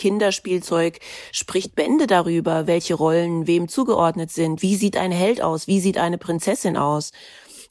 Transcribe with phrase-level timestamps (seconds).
[0.00, 0.98] Kinderspielzeug
[1.30, 4.62] spricht Bände darüber, welche Rollen wem zugeordnet sind.
[4.62, 5.66] Wie sieht ein Held aus?
[5.66, 7.12] Wie sieht eine Prinzessin aus?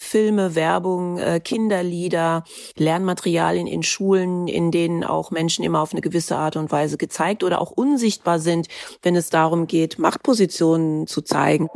[0.01, 2.45] Filme, Werbung, äh, Kinderlieder,
[2.77, 7.43] Lernmaterialien in Schulen, in denen auch Menschen immer auf eine gewisse Art und Weise gezeigt
[7.43, 8.67] oder auch unsichtbar sind,
[9.01, 11.67] wenn es darum geht, Machtpositionen zu zeigen.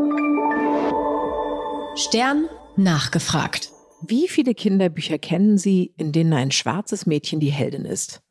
[1.95, 2.47] Stern
[2.77, 3.71] nachgefragt.
[4.01, 8.21] Wie viele Kinderbücher kennen Sie, in denen ein schwarzes Mädchen die Heldin ist?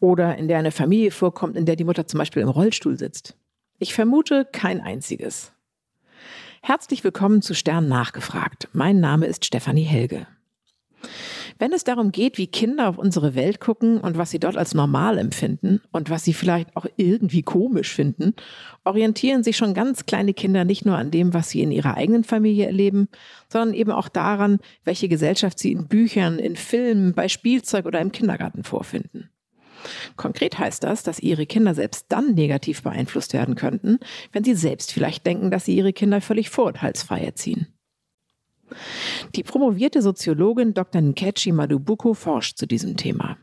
[0.00, 3.36] Oder in der eine Familie vorkommt, in der die Mutter zum Beispiel im Rollstuhl sitzt?
[3.78, 5.52] Ich vermute kein einziges.
[6.62, 8.68] Herzlich willkommen zu Stern nachgefragt.
[8.72, 10.26] Mein Name ist Stefanie Helge.
[11.58, 14.74] Wenn es darum geht, wie Kinder auf unsere Welt gucken und was sie dort als
[14.74, 18.34] normal empfinden und was sie vielleicht auch irgendwie komisch finden,
[18.84, 22.22] orientieren sich schon ganz kleine Kinder nicht nur an dem, was sie in ihrer eigenen
[22.22, 23.08] Familie erleben,
[23.48, 28.12] sondern eben auch daran, welche Gesellschaft sie in Büchern, in Filmen, bei Spielzeug oder im
[28.12, 29.30] Kindergarten vorfinden.
[30.16, 33.98] Konkret heißt das, dass ihre Kinder selbst dann negativ beeinflusst werden könnten,
[34.32, 37.68] wenn sie selbst vielleicht denken, dass sie ihre Kinder völlig vorurteilsfrei erziehen.
[39.34, 41.00] Die promovierte Soziologin Dr.
[41.00, 43.38] Nkechi Madubuko forscht zu diesem Thema.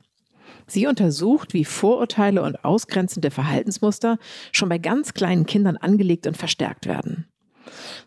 [0.67, 4.17] Sie untersucht, wie Vorurteile und ausgrenzende Verhaltensmuster
[4.51, 7.27] schon bei ganz kleinen Kindern angelegt und verstärkt werden.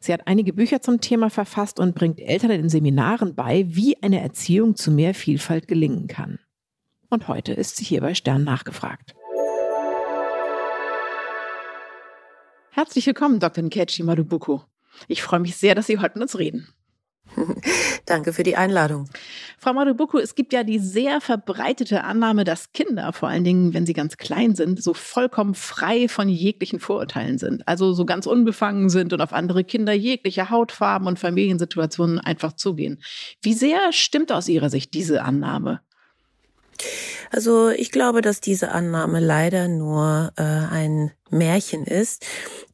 [0.00, 4.20] Sie hat einige Bücher zum Thema verfasst und bringt Eltern in Seminaren bei, wie eine
[4.20, 6.38] Erziehung zu mehr Vielfalt gelingen kann.
[7.10, 9.14] Und heute ist sie hier bei Stern nachgefragt.
[12.70, 13.64] Herzlich willkommen, Dr.
[13.64, 14.62] Nkechi Madubuko.
[15.06, 16.68] Ich freue mich sehr, dass Sie heute mit uns reden.
[18.06, 19.08] Danke für die Einladung.
[19.58, 23.86] Frau Madubuku, es gibt ja die sehr verbreitete Annahme, dass Kinder, vor allen Dingen, wenn
[23.86, 27.66] sie ganz klein sind, so vollkommen frei von jeglichen Vorurteilen sind.
[27.66, 33.02] Also so ganz unbefangen sind und auf andere Kinder jeglicher Hautfarben und Familiensituationen einfach zugehen.
[33.42, 35.80] Wie sehr stimmt aus Ihrer Sicht diese Annahme?
[37.30, 42.24] Also ich glaube, dass diese Annahme leider nur äh, ein Märchen ist.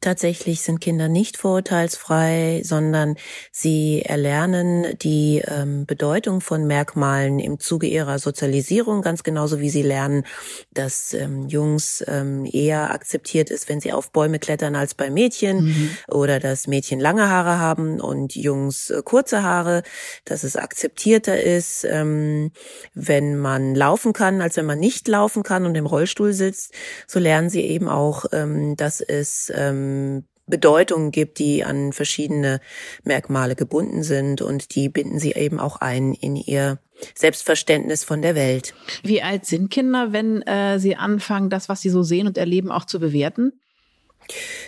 [0.01, 3.15] Tatsächlich sind Kinder nicht vorurteilsfrei, sondern
[3.51, 9.81] sie erlernen die ähm, Bedeutung von Merkmalen im Zuge ihrer Sozialisierung, ganz genauso wie sie
[9.81, 10.25] lernen,
[10.73, 15.65] dass ähm, Jungs ähm, eher akzeptiert ist, wenn sie auf Bäume klettern als bei Mädchen
[15.65, 15.89] mhm.
[16.07, 19.83] oder dass Mädchen lange Haare haben und Jungs äh, kurze Haare,
[20.23, 22.51] dass es akzeptierter ist, ähm,
[22.93, 26.73] wenn man laufen kann, als wenn man nicht laufen kann und im Rollstuhl sitzt.
[27.07, 32.59] So lernen sie eben auch äh, ähm, dass es ähm, Bedeutungen gibt, die an verschiedene
[33.03, 36.79] Merkmale gebunden sind und die binden sie eben auch ein in ihr
[37.15, 38.73] Selbstverständnis von der Welt.
[39.03, 42.71] Wie alt sind Kinder, wenn äh, sie anfangen, das, was sie so sehen und erleben,
[42.71, 43.53] auch zu bewerten?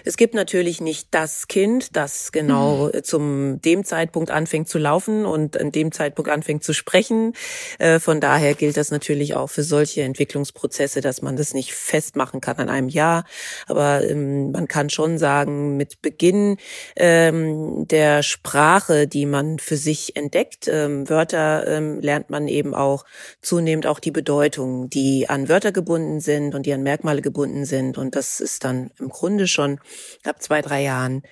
[0.06, 3.04] Es gibt natürlich nicht das Kind, das genau mhm.
[3.04, 7.34] zum dem Zeitpunkt anfängt zu laufen und an dem Zeitpunkt anfängt zu sprechen.
[7.80, 12.42] Äh, von daher gilt das natürlich auch für solche Entwicklungsprozesse, dass man das nicht festmachen
[12.42, 13.26] kann an einem Jahr.
[13.68, 16.58] Aber ähm, man kann schon sagen, mit Beginn
[16.96, 23.06] ähm, der Sprache, die man für sich entdeckt, ähm, Wörter lernt man eben auch
[23.42, 27.98] zunehmend auch die Bedeutung, die an Wörter gebunden sind und die an Merkmale gebunden sind.
[27.98, 29.80] Und das ist dann im Grunde schon
[30.24, 31.24] ab zwei, drei Jahren.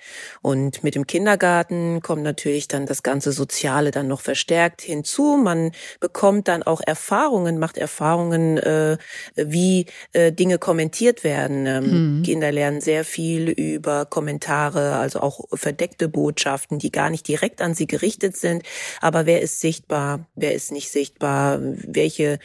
[0.42, 5.38] Und mit dem Kindergarten kommt natürlich dann das ganze Soziale dann noch verstärkt hinzu.
[5.42, 8.98] Man bekommt dann auch Erfahrungen, macht Erfahrungen, äh,
[9.34, 11.66] wie äh, Dinge kommentiert werden.
[11.66, 12.22] Ähm, mhm.
[12.22, 17.74] Kinder lernen sehr viel über Kommentare, also auch verdeckte Botschaften, die gar nicht direkt an
[17.74, 18.62] sie gerichtet sind.
[19.00, 22.38] Aber wer ist sichtbar, wer ist nicht sichtbar, welche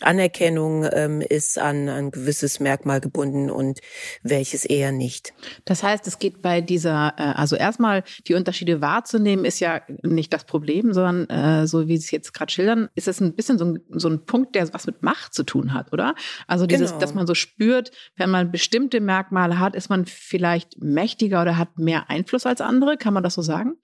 [0.00, 3.80] Anerkennung ähm, ist an ein gewisses Merkmal gebunden und
[4.22, 5.34] welches eher nicht.
[5.64, 10.32] Das heißt, es geht bei dieser, äh, also erstmal die Unterschiede wahrzunehmen, ist ja nicht
[10.32, 13.56] das Problem, sondern äh, so wie Sie es jetzt gerade schildern, ist es ein bisschen
[13.56, 16.16] so ein, so ein Punkt, der was mit Macht zu tun hat, oder?
[16.48, 17.00] Also dieses, genau.
[17.00, 21.78] dass man so spürt, wenn man bestimmte Merkmale hat, ist man vielleicht mächtiger oder hat
[21.78, 22.96] mehr Einfluss als andere.
[22.96, 23.76] Kann man das so sagen?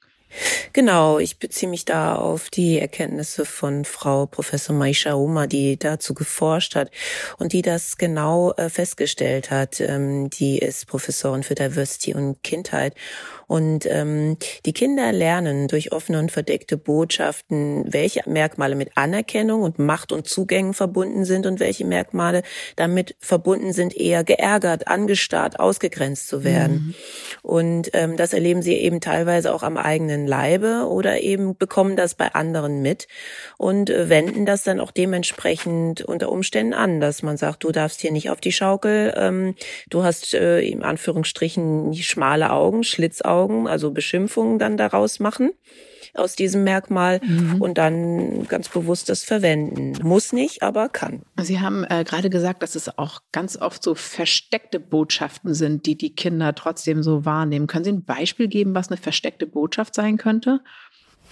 [0.72, 6.14] Genau, ich beziehe mich da auf die Erkenntnisse von Frau Professor Maisha Oma, die dazu
[6.14, 6.90] geforscht hat
[7.38, 9.80] und die das genau äh, festgestellt hat.
[9.80, 12.94] Ähm, die ist Professorin für Diversity und Kindheit
[13.50, 19.80] und ähm, die Kinder lernen durch offene und verdeckte Botschaften, welche Merkmale mit Anerkennung und
[19.80, 22.44] Macht und Zugängen verbunden sind und welche Merkmale
[22.76, 26.74] damit verbunden sind, eher geärgert, angestarrt, ausgegrenzt zu werden.
[26.74, 26.94] Mhm.
[27.42, 32.14] Und ähm, das erleben sie eben teilweise auch am eigenen Leibe oder eben bekommen das
[32.14, 33.08] bei anderen mit
[33.58, 38.00] und äh, wenden das dann auch dementsprechend unter Umständen an, dass man sagt, du darfst
[38.00, 39.56] hier nicht auf die Schaukel, ähm,
[39.88, 45.50] du hast äh, in Anführungsstrichen schmale Augen, Schlitzaugen, also Beschimpfungen dann daraus machen
[46.14, 47.60] aus diesem Merkmal mhm.
[47.60, 49.92] und dann ganz bewusst das verwenden.
[50.02, 51.22] Muss nicht, aber kann.
[51.40, 55.96] Sie haben äh, gerade gesagt, dass es auch ganz oft so versteckte Botschaften sind, die
[55.96, 57.66] die Kinder trotzdem so wahrnehmen.
[57.66, 60.60] Können Sie ein Beispiel geben, was eine versteckte Botschaft sein könnte?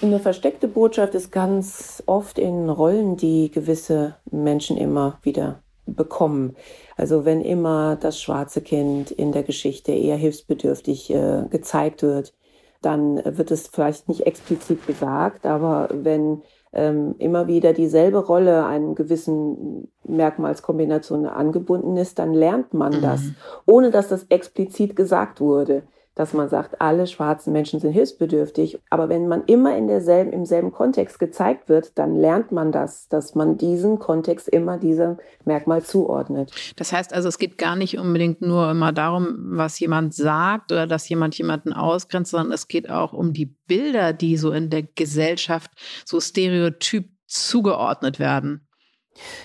[0.00, 5.60] Eine versteckte Botschaft ist ganz oft in Rollen, die gewisse Menschen immer wieder
[5.94, 6.56] bekommen.
[6.96, 12.34] Also wenn immer das schwarze Kind in der Geschichte eher hilfsbedürftig äh, gezeigt wird,
[12.80, 16.42] dann wird es vielleicht nicht explizit gesagt, aber wenn
[16.72, 23.02] ähm, immer wieder dieselbe Rolle einem gewissen Merkmalskombination angebunden ist, dann lernt man mhm.
[23.02, 23.22] das,
[23.66, 25.82] ohne dass das explizit gesagt wurde
[26.18, 28.80] dass man sagt, alle schwarzen Menschen sind hilfsbedürftig.
[28.90, 33.08] Aber wenn man immer in derselben, im selben Kontext gezeigt wird, dann lernt man das,
[33.08, 36.52] dass man diesen Kontext immer diesem Merkmal zuordnet.
[36.74, 40.88] Das heißt also, es geht gar nicht unbedingt nur immer darum, was jemand sagt oder
[40.88, 44.82] dass jemand jemanden ausgrenzt, sondern es geht auch um die Bilder, die so in der
[44.82, 45.70] Gesellschaft
[46.04, 48.67] so stereotyp zugeordnet werden.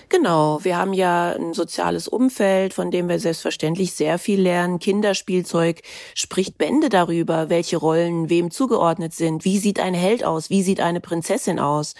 [0.08, 4.78] Genau, wir haben ja ein soziales Umfeld, von dem wir selbstverständlich sehr viel lernen.
[4.78, 5.82] Kinderspielzeug
[6.14, 9.44] spricht Bände darüber, welche Rollen wem zugeordnet sind.
[9.44, 10.50] Wie sieht ein Held aus?
[10.50, 11.94] Wie sieht eine Prinzessin aus?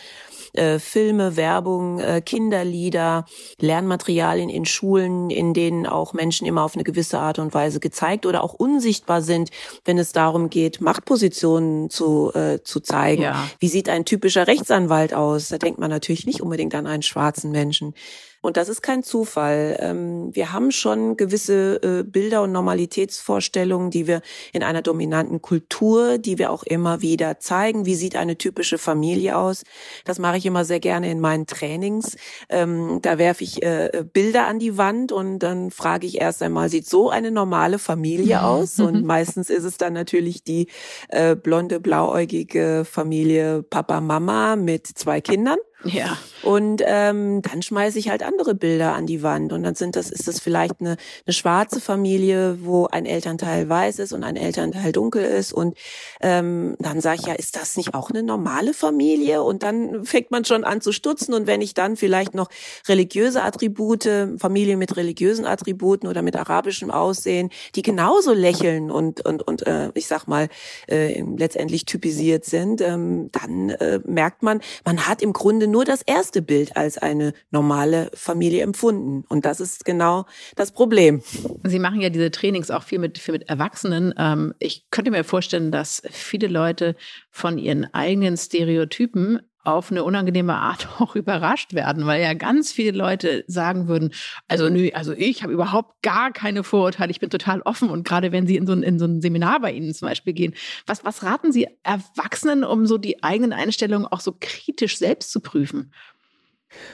[0.55, 3.27] Äh, Filme, Werbung, äh, Kinderlieder,
[3.61, 8.27] Lernmaterialien in Schulen, in denen auch Menschen immer auf eine gewisse Art und Weise gezeigt
[8.27, 9.51] oder auch unsichtbar sind,
[9.85, 13.23] wenn es darum geht, Machtpositionen zu, äh, zu zeigen.
[13.23, 13.49] Ja.
[13.59, 15.49] Wie sieht ein typischer Rechtsanwalt aus?
[15.49, 17.95] Da denkt man natürlich nicht unbedingt an einen schwarzen Menschen.
[18.45, 19.79] Und das ist kein Zufall.
[19.81, 24.21] Ähm, wir haben schon gewisse äh, Bilder und Normalitätsvorstellungen, die wir
[24.53, 27.87] in einer dominanten Kultur, die wir auch immer wieder zeigen.
[27.87, 29.63] Wie sieht eine typische Familie aus?
[30.05, 32.19] Das mache ich immer sehr gerne in meinen Trainings.
[32.51, 36.69] Ähm, da werfe ich äh, Bilder an die Wand und dann frage ich erst einmal,
[36.69, 38.45] sieht so eine normale Familie mhm.
[38.45, 38.79] aus?
[38.79, 39.07] Und mhm.
[39.07, 40.69] meistens ist es dann natürlich die
[41.09, 45.57] äh, blonde, blauäugige Familie Papa, Mama mit zwei Kindern.
[45.85, 46.17] Ja.
[46.43, 49.53] Und ähm, dann schmeiße ich halt andere Bilder an die Wand.
[49.53, 50.97] Und dann sind das, ist das vielleicht eine,
[51.27, 55.55] eine schwarze Familie, wo ein Elternteil weiß ist und ein Elternteil dunkel ist.
[55.55, 55.77] Und
[56.21, 59.43] ähm, dann sage ich ja, ist das nicht auch eine normale Familie?
[59.43, 61.33] Und dann fängt man schon an zu stutzen.
[61.33, 62.49] Und wenn ich dann vielleicht noch
[62.89, 64.09] religiöse Attribute,
[64.39, 69.91] Familien mit religiösen Attributen oder mit arabischem Aussehen, die genauso lächeln und und und äh,
[69.95, 70.49] ich sag mal
[70.89, 76.03] äh, letztendlich typisiert sind, ähm, dann äh, merkt man, man hat im Grunde nur das
[76.03, 79.25] erste Bild als eine normale Familie empfunden.
[79.29, 80.25] Und das ist genau
[80.55, 81.21] das Problem.
[81.65, 84.15] Sie machen ja diese Trainings auch viel mit, viel mit Erwachsenen.
[84.17, 86.95] Ähm, ich könnte mir vorstellen, dass viele Leute
[87.33, 92.97] von ihren eigenen Stereotypen auf eine unangenehme Art auch überrascht werden, weil ja ganz viele
[92.97, 94.13] Leute sagen würden,
[94.49, 98.33] also nö, also ich habe überhaupt gar keine Vorurteile, ich bin total offen und gerade
[98.33, 100.55] wenn sie in so, ein, in so ein Seminar bei Ihnen zum Beispiel gehen,
[100.87, 105.41] was, was raten Sie Erwachsenen, um so die eigenen Einstellungen auch so kritisch selbst zu
[105.41, 105.93] prüfen?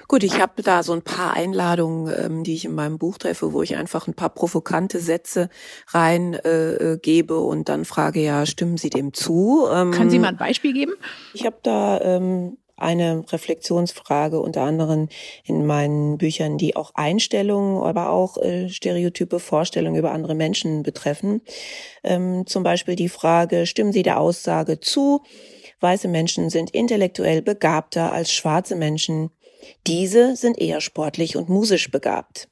[0.09, 3.53] Gut, ich habe da so ein paar Einladungen, ähm, die ich in meinem Buch treffe,
[3.53, 5.49] wo ich einfach ein paar provokante Sätze
[5.89, 9.67] rein äh, äh gebe und dann frage, ja, stimmen Sie dem zu?
[9.73, 10.93] Ähm, Können Sie mal ein Beispiel geben?
[11.35, 15.09] Ich habe da ähm, eine Reflexionsfrage unter anderem
[15.45, 21.43] in meinen Büchern, die auch Einstellungen, aber auch äh, stereotype Vorstellungen über andere Menschen betreffen.
[22.03, 25.23] Ähm, zum Beispiel die Frage, stimmen Sie der Aussage zu,
[25.81, 29.31] weiße Menschen sind intellektuell begabter als schwarze Menschen.
[29.87, 32.49] Diese sind eher sportlich und musisch begabt.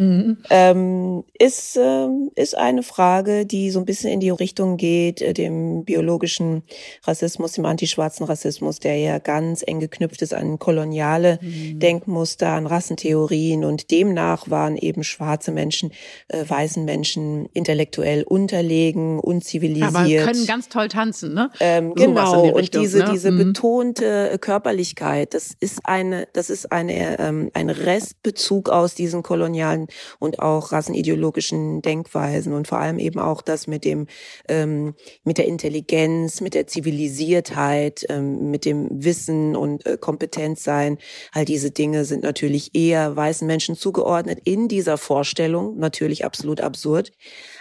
[0.00, 0.38] Mhm.
[0.48, 5.34] Ähm, ist, äh, ist eine Frage, die so ein bisschen in die Richtung geht, äh,
[5.34, 6.62] dem biologischen
[7.04, 11.80] Rassismus, dem antischwarzen Rassismus, der ja ganz eng geknüpft ist an koloniale mhm.
[11.80, 15.92] Denkmuster, an Rassentheorien und demnach waren eben schwarze Menschen,
[16.28, 19.94] äh, weißen Menschen intellektuell unterlegen, unzivilisiert.
[19.94, 21.50] Aber können ganz toll tanzen, ne?
[21.60, 23.10] Ähm, genau, die und diese, ne?
[23.12, 23.38] diese mhm.
[23.38, 30.40] betonte Körperlichkeit, das ist eine, das ist eine, ähm, ein Restbezug aus diesen kolonialen und
[30.40, 34.06] auch rassenideologischen Denkweisen und vor allem eben auch das mit dem,
[34.48, 34.94] ähm,
[35.24, 40.98] mit der Intelligenz, mit der Zivilisiertheit, ähm, mit dem Wissen und äh, Kompetenzsein.
[41.32, 47.12] All diese Dinge sind natürlich eher weißen Menschen zugeordnet in dieser Vorstellung, natürlich absolut absurd.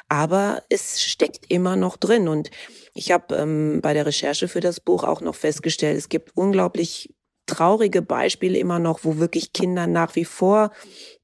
[0.08, 2.50] Aber es steckt immer noch drin und
[2.96, 7.14] ich habe ähm, bei der Recherche für das Buch auch noch festgestellt, es gibt unglaublich
[7.50, 10.72] traurige Beispiele immer noch, wo wirklich Kinder nach wie vor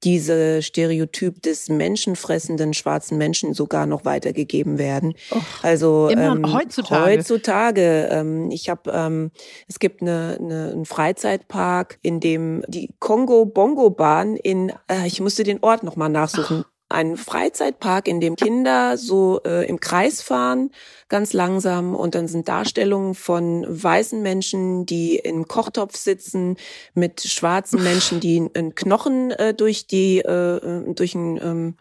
[0.04, 5.14] diese Stereotyp des menschenfressenden schwarzen Menschen sogar noch weitergegeben werden.
[5.32, 7.18] Och, also ähm, heutzutage.
[7.18, 8.10] Heutzutage.
[8.12, 9.32] Ähm, ich habe, ähm,
[9.68, 15.22] es gibt eine, eine, einen Freizeitpark, in dem die Kongo Bongo Bahn in, äh, ich
[15.22, 16.66] musste den Ort noch mal nachsuchen.
[16.68, 20.72] Ach einen Freizeitpark, in dem Kinder so äh, im Kreis fahren,
[21.10, 21.94] ganz langsam.
[21.94, 26.58] Und dann sind Darstellungen von weißen Menschen, die im Kochtopf sitzen,
[26.94, 31.76] mit schwarzen Menschen, die einen Knochen äh, durch die äh, äh durch ein ähm,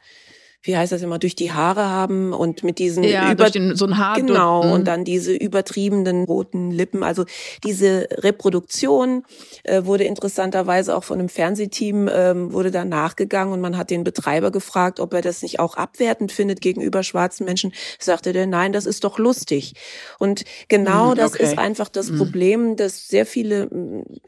[0.64, 3.84] wie heißt das immer, durch die Haare haben und mit diesen ja, über den, so
[3.84, 4.84] ein Haar genau und mhm.
[4.84, 7.02] dann diese übertriebenen roten Lippen.
[7.02, 7.26] Also
[7.62, 9.24] diese Reproduktion
[9.64, 14.04] äh, wurde interessanterweise auch von einem Fernsehteam ähm, wurde da nachgegangen und man hat den
[14.04, 17.74] Betreiber gefragt, ob er das nicht auch abwertend findet gegenüber schwarzen Menschen.
[17.98, 19.74] Sagte der, nein, das ist doch lustig.
[20.18, 22.16] Und genau mhm, das ist einfach das mhm.
[22.16, 23.68] Problem, dass sehr viele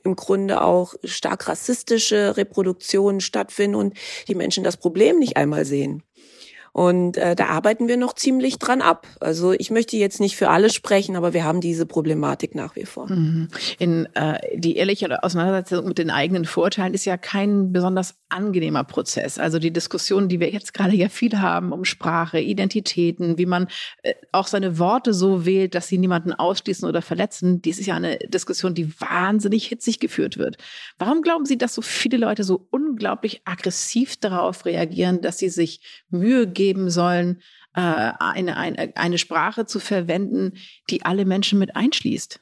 [0.05, 3.95] im Grunde auch stark rassistische Reproduktionen stattfinden und
[4.29, 6.03] die Menschen das Problem nicht einmal sehen.
[6.77, 9.07] Und äh, da arbeiten wir noch ziemlich dran ab.
[9.19, 12.85] Also ich möchte jetzt nicht für alle sprechen, aber wir haben diese Problematik nach wie
[12.85, 13.11] vor.
[13.11, 13.49] Mhm.
[13.79, 19.39] In äh, die ehrliche Auseinandersetzung mit den eigenen Vorteilen ist ja kein besonders angenehmer Prozess.
[19.39, 23.69] Also die Diskussion, die wir jetzt gerade ja viel haben um Sprache, Identitäten, wie man
[24.03, 27.95] äh, auch seine Worte so wählt, dass sie niemanden ausschließen oder verletzen, dies ist ja
[27.95, 30.59] eine Diskussion, die wahnsinnig hitzig geführt wird.
[30.99, 35.81] Warum glauben Sie, dass so viele Leute so unglaublich aggressiv darauf reagieren, dass sie sich
[36.11, 37.43] Mühe geben, geben sollen,
[37.75, 40.55] äh, eine, eine, eine Sprache zu verwenden,
[40.91, 42.41] die alle Menschen mit einschließt?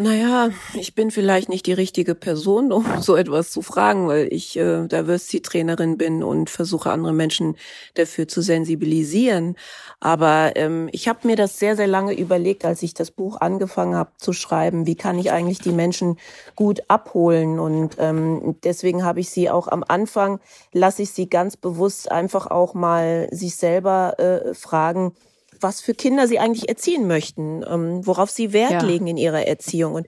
[0.00, 4.56] Naja, ich bin vielleicht nicht die richtige Person, um so etwas zu fragen, weil ich
[4.56, 7.58] äh, Diversity-Trainerin bin und versuche andere Menschen
[7.96, 9.56] dafür zu sensibilisieren.
[10.00, 13.94] Aber ähm, ich habe mir das sehr, sehr lange überlegt, als ich das Buch angefangen
[13.94, 16.18] habe zu schreiben, wie kann ich eigentlich die Menschen
[16.56, 17.58] gut abholen.
[17.58, 20.40] Und ähm, deswegen habe ich sie auch am Anfang,
[20.72, 25.12] lasse ich sie ganz bewusst einfach auch mal sich selber äh, fragen,
[25.60, 28.82] was für Kinder sie eigentlich erziehen möchten, ähm, worauf sie Wert ja.
[28.82, 29.94] legen in ihrer Erziehung.
[29.94, 30.06] Und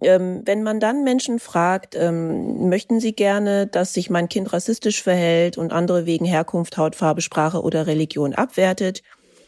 [0.00, 5.02] ähm, wenn man dann Menschen fragt, ähm, möchten sie gerne, dass sich mein Kind rassistisch
[5.02, 9.02] verhält und andere wegen Herkunft, Hautfarbe, Sprache oder Religion abwertet,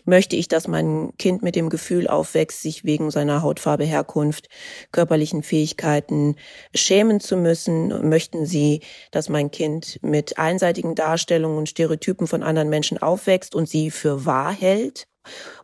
[0.04, 4.48] möchte ich, dass mein Kind mit dem Gefühl aufwächst, sich wegen seiner Hautfarbe, Herkunft,
[4.92, 6.36] körperlichen Fähigkeiten
[6.74, 8.08] schämen zu müssen?
[8.08, 8.80] Möchten Sie,
[9.10, 14.26] dass mein Kind mit einseitigen Darstellungen und Stereotypen von anderen Menschen aufwächst und sie für
[14.26, 15.06] wahr hält?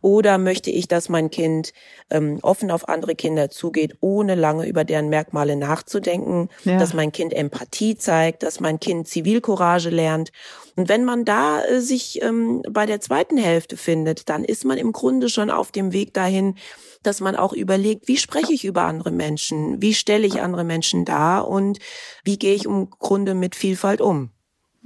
[0.02, 1.72] Oder möchte ich, dass mein Kind
[2.10, 6.78] ähm, offen auf andere Kinder zugeht, ohne lange über deren Merkmale nachzudenken, ja.
[6.78, 10.30] dass mein Kind Empathie zeigt, dass mein Kind Zivilcourage lernt.
[10.76, 14.78] Und wenn man da äh, sich ähm, bei der zweiten Hälfte findet, dann ist man
[14.78, 16.56] im Grunde schon auf dem Weg dahin,
[17.02, 21.04] dass man auch überlegt, wie spreche ich über andere Menschen, wie stelle ich andere Menschen
[21.04, 21.78] dar und
[22.25, 24.30] wie gehe ich im Grunde mit Vielfalt um.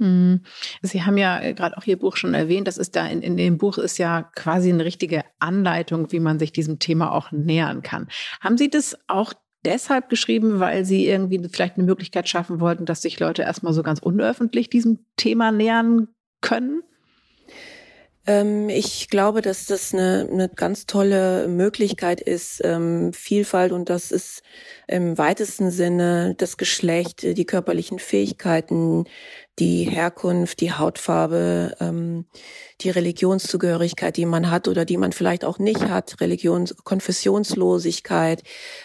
[0.01, 0.41] Mhm.
[0.81, 3.37] Sie haben ja äh, gerade auch Ihr Buch schon erwähnt, das ist da in, in
[3.37, 7.83] dem Buch ist ja quasi eine richtige Anleitung, wie man sich diesem Thema auch nähern
[7.83, 8.07] kann.
[8.39, 13.03] Haben Sie das auch deshalb geschrieben, weil Sie irgendwie vielleicht eine Möglichkeit schaffen wollten, dass
[13.03, 16.07] sich Leute erstmal so ganz unöffentlich diesem Thema nähern
[16.41, 16.81] können?
[18.27, 24.11] Ähm, ich glaube, dass das eine, eine ganz tolle Möglichkeit ist, ähm, Vielfalt und das
[24.11, 24.43] ist
[24.87, 29.05] im weitesten Sinne das Geschlecht, die körperlichen Fähigkeiten,
[29.57, 32.25] die Herkunft, die Hautfarbe, ähm,
[32.81, 38.43] die Religionszugehörigkeit, die man hat oder die man vielleicht auch nicht hat, Religions Konfessionslosigkeit,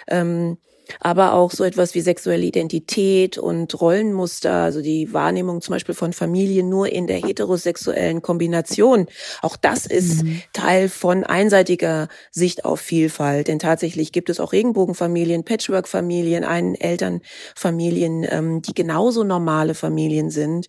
[0.09, 0.57] ähm,
[1.01, 6.13] aber auch so etwas wie sexuelle Identität und Rollenmuster, also die Wahrnehmung zum Beispiel von
[6.13, 9.07] Familien nur in der heterosexuellen Kombination.
[9.43, 10.43] Auch das ist mhm.
[10.53, 13.49] Teil von einseitiger Sicht auf Vielfalt.
[13.49, 20.67] Denn tatsächlich gibt es auch Regenbogenfamilien, Patchwork-Familien, Ein-Eltern-Familien, ähm, die genauso normale Familien sind.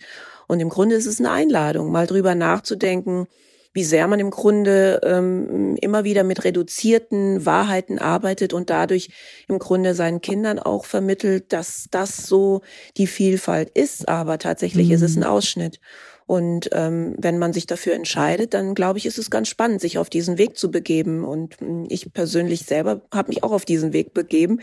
[0.48, 3.28] Und im Grunde ist es eine Einladung, mal drüber nachzudenken,
[3.78, 9.10] wie sehr man im Grunde ähm, immer wieder mit reduzierten Wahrheiten arbeitet und dadurch
[9.48, 12.62] im Grunde seinen Kindern auch vermittelt, dass das so
[12.98, 14.94] die Vielfalt ist, aber tatsächlich mhm.
[14.96, 15.28] ist es ein mhm.
[15.28, 15.80] Ausschnitt.
[16.26, 19.98] Und ähm, wenn man sich dafür entscheidet, dann glaube ich, ist es ganz spannend, sich
[19.98, 21.24] auf diesen Weg zu begeben.
[21.24, 24.60] Und hm, ich persönlich selber habe mich auch auf diesen Weg begeben.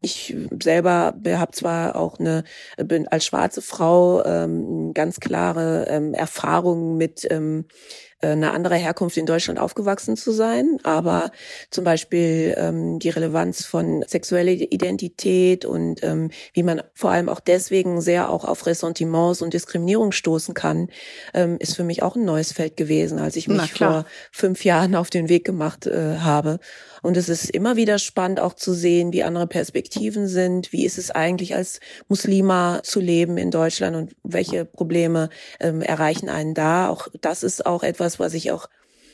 [0.00, 2.44] Ich selber habe zwar auch eine,
[2.76, 9.16] bin als schwarze Frau ähm, ganz klare ähm, Erfahrungen mit ähm, äh, eine andere Herkunft
[9.16, 11.30] in Deutschland aufgewachsen zu sein, aber
[11.70, 17.40] zum Beispiel ähm, die Relevanz von sexueller Identität und ähm, wie man vor allem auch
[17.40, 20.88] deswegen sehr auch auf Ressentiments und Diskriminierung stoßen kann,
[21.34, 24.94] ähm, ist für mich auch ein neues Feld gewesen, als ich mich vor fünf Jahren
[24.94, 26.58] auf den Weg gemacht äh, habe.
[27.02, 30.72] Und es ist immer wieder spannend auch zu sehen, wie andere Perspektiven sind.
[30.72, 36.28] Wie ist es eigentlich als Muslima zu leben in Deutschland und welche Probleme ähm, erreichen
[36.28, 36.88] einen da?
[36.88, 38.68] Auch das ist auch etwas, was ich auch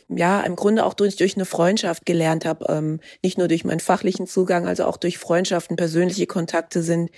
[0.09, 3.81] ja, im Grunde auch durch, durch eine Freundschaft gelernt habe, ähm, nicht nur durch meinen
[3.81, 7.11] fachlichen Zugang, also auch durch Freundschaften, persönliche Kontakte sind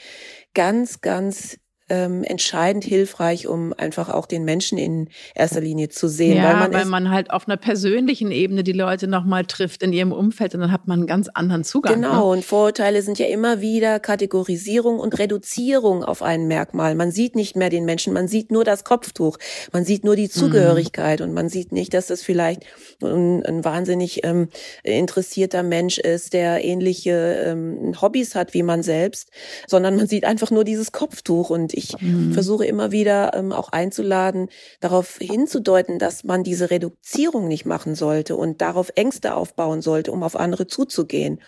[0.54, 1.58] ganz, ganz
[1.88, 6.38] ähm, entscheidend hilfreich, um einfach auch den Menschen in erster Linie zu sehen.
[6.38, 9.92] Ja, weil man, weil man halt auf einer persönlichen Ebene die Leute nochmal trifft in
[9.92, 11.94] ihrem Umfeld und dann hat man einen ganz anderen Zugang.
[11.94, 12.38] Genau, ne?
[12.38, 16.96] und Vorurteile sind ja immer wieder Kategorisierung und Reduzierung auf ein Merkmal.
[16.96, 19.38] Man sieht nicht mehr den Menschen, man sieht nur das Kopftuch,
[19.72, 20.30] man sieht nur die mhm.
[20.30, 21.26] Zugehörigkeit mhm.
[21.26, 22.64] und man sieht nicht, dass das vielleicht
[23.00, 24.48] ein, ein wahnsinnig ähm,
[24.82, 29.30] interessierter Mensch ist, der ähnliche ähm, Hobbys hat wie man selbst,
[29.68, 32.32] sondern man sieht einfach nur dieses Kopftuch und ich mhm.
[32.32, 34.48] versuche immer wieder ähm, auch einzuladen,
[34.80, 40.22] darauf hinzudeuten, dass man diese Reduzierung nicht machen sollte und darauf Ängste aufbauen sollte, um
[40.22, 41.40] auf andere zuzugehen.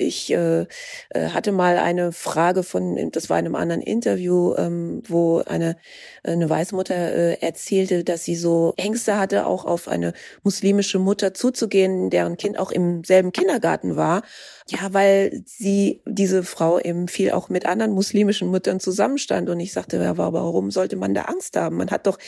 [0.00, 0.62] Ich äh,
[1.10, 5.76] äh, hatte mal eine Frage von, das war in einem anderen Interview, ähm, wo eine,
[6.24, 12.08] eine Weißmutter äh, erzählte, dass sie so Ängste hatte, auch auf eine muslimische Mutter zuzugehen,
[12.08, 14.22] deren Kind auch im selben Kindergarten war.
[14.68, 19.50] Ja, weil sie, diese Frau eben viel auch mit anderen muslimischen Müttern zusammenstand.
[19.50, 21.76] Und ich sagte, ja, warum sollte man da Angst haben?
[21.76, 22.18] Man hat doch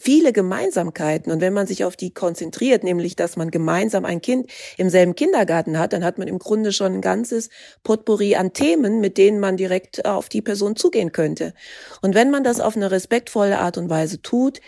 [0.00, 1.30] viele Gemeinsamkeiten.
[1.30, 5.14] Und wenn man sich auf die konzentriert, nämlich dass man gemeinsam ein Kind im selben
[5.14, 7.50] Kindergarten hat, dann hat man im Grunde schon ein ganzes
[7.84, 11.52] Potpourri an Themen, mit denen man direkt auf die Person zugehen könnte.
[12.00, 14.60] Und wenn man das auf eine respektvolle Art und Weise tut,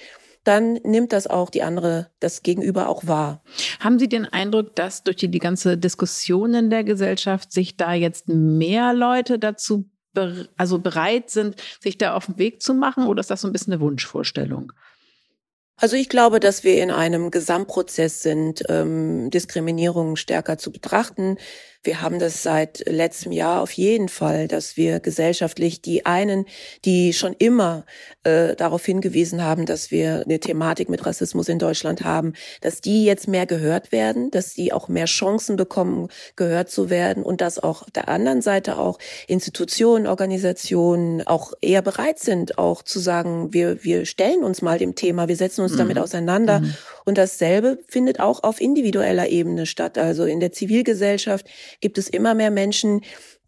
[0.44, 3.42] dann nimmt das auch die andere, das Gegenüber auch wahr.
[3.80, 7.94] Haben Sie den Eindruck, dass durch die, die ganze Diskussion in der Gesellschaft sich da
[7.94, 9.88] jetzt mehr Leute dazu
[10.58, 13.52] also bereit sind, sich da auf den Weg zu machen, oder ist das so ein
[13.52, 14.72] bisschen eine Wunschvorstellung?
[15.82, 21.38] Also ich glaube, dass wir in einem Gesamtprozess sind, ähm, Diskriminierung stärker zu betrachten.
[21.84, 26.46] Wir haben das seit letztem Jahr auf jeden Fall, dass wir gesellschaftlich die einen,
[26.84, 27.84] die schon immer
[28.22, 33.04] äh, darauf hingewiesen haben, dass wir eine Thematik mit Rassismus in Deutschland haben, dass die
[33.04, 37.58] jetzt mehr gehört werden, dass die auch mehr Chancen bekommen, gehört zu werden und dass
[37.58, 43.82] auch der anderen Seite auch Institutionen, Organisationen auch eher bereit sind, auch zu sagen, wir,
[43.82, 45.78] wir stellen uns mal dem Thema, wir setzen uns mhm.
[45.78, 46.60] damit auseinander.
[46.60, 46.74] Mhm.
[47.04, 51.46] Und dasselbe findet auch auf individueller Ebene statt, also in der Zivilgesellschaft
[51.80, 53.02] gibt es immer mehr Menschen,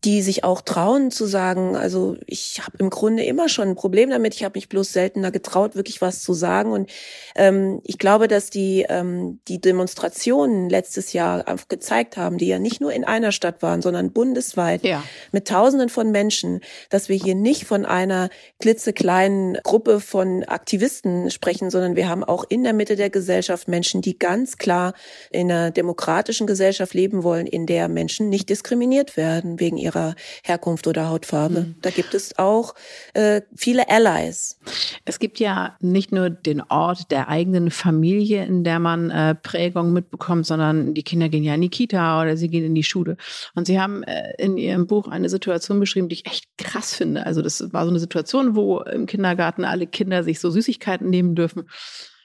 [0.04, 4.10] die sich auch trauen zu sagen, also ich habe im Grunde immer schon ein Problem
[4.10, 6.72] damit, ich habe mich bloß seltener getraut, wirklich was zu sagen.
[6.72, 6.90] Und
[7.36, 12.58] ähm, ich glaube, dass die, ähm, die Demonstrationen letztes Jahr einfach gezeigt haben, die ja
[12.58, 15.02] nicht nur in einer Stadt waren, sondern bundesweit ja.
[15.32, 18.28] mit Tausenden von Menschen, dass wir hier nicht von einer
[18.60, 24.02] klitzekleinen Gruppe von Aktivisten sprechen, sondern wir haben auch in der Mitte der Gesellschaft Menschen,
[24.02, 24.92] die ganz klar
[25.30, 30.14] in einer demokratischen Gesellschaft leben wollen, in der Menschen nicht diskriminiert werden wegen ihrer ihrer
[30.42, 31.60] Herkunft oder Hautfarbe.
[31.60, 31.74] Mhm.
[31.82, 32.74] Da gibt es auch
[33.14, 34.58] äh, viele Allies.
[35.04, 39.92] Es gibt ja nicht nur den Ort der eigenen Familie, in der man äh, Prägung
[39.92, 43.16] mitbekommt, sondern die Kinder gehen ja in die Kita oder sie gehen in die Schule.
[43.54, 47.26] Und Sie haben äh, in Ihrem Buch eine Situation beschrieben, die ich echt krass finde.
[47.26, 51.34] Also das war so eine Situation, wo im Kindergarten alle Kinder sich so Süßigkeiten nehmen
[51.34, 51.68] dürfen.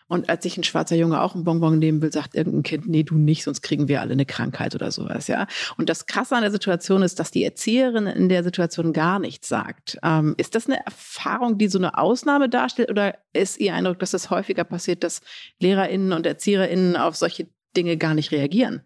[0.10, 3.04] Und als sich ein schwarzer Junge auch ein Bonbon nehmen will, sagt irgendein Kind, nee,
[3.04, 5.48] du nicht, sonst kriegen wir alle eine Krankheit oder sowas, ja.
[5.78, 9.48] Und das Krasse an der Situation ist, dass die Erzieherin in der Situation gar nichts
[9.48, 10.00] sagt.
[10.04, 14.12] Ähm, ist das eine Erfahrung, die so eine Ausnahme darstellt oder ist Ihr Eindruck, dass
[14.12, 15.22] das häufiger passiert, dass
[15.60, 18.82] LehrerInnen und ErzieherInnen auf solche Dinge gar nicht reagieren?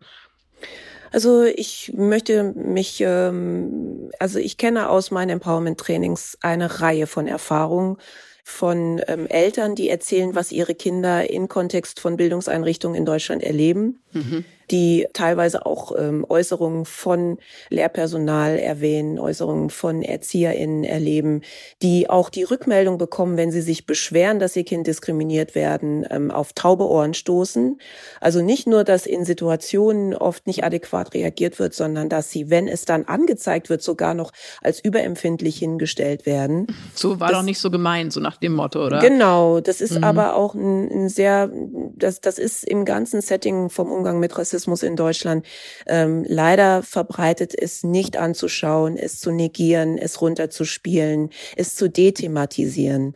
[1.13, 7.97] Also ich möchte mich, ähm, also ich kenne aus meinen Empowerment-Trainings eine Reihe von Erfahrungen,
[8.43, 14.01] von ähm, Eltern, die erzählen, was ihre Kinder in Kontext von Bildungseinrichtungen in Deutschland erleben.
[14.12, 17.38] Mhm die teilweise auch ähm, Äußerungen von
[17.69, 21.41] Lehrpersonal erwähnen, Äußerungen von ErzieherInnen erleben,
[21.82, 26.32] die auch die Rückmeldung bekommen, wenn sie sich beschweren, dass ihr Kind diskriminiert werden, ähm,
[26.32, 27.80] auf taube Ohren stoßen.
[28.19, 32.67] Also nicht nur, dass in Situationen oft nicht adäquat reagiert wird, sondern dass sie, wenn
[32.67, 36.67] es dann angezeigt wird, sogar noch als überempfindlich hingestellt werden.
[36.93, 38.99] So war das, doch nicht so gemeint, so nach dem Motto, oder?
[38.99, 40.04] Genau, das ist mhm.
[40.04, 41.52] aber auch ein, ein sehr,
[41.95, 45.45] das, das ist im ganzen Setting vom Umgang mit Rassismus Rassismus in Deutschland
[45.88, 53.15] ähm, leider verbreitet ist, nicht anzuschauen, es zu negieren, es runterzuspielen, es zu dethematisieren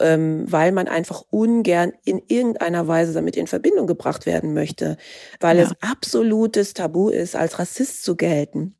[0.00, 4.96] ähm, weil man einfach ungern in irgendeiner Weise damit in Verbindung gebracht werden möchte,
[5.38, 5.64] weil ja.
[5.64, 8.74] es absolutes Tabu ist, als Rassist zu gelten.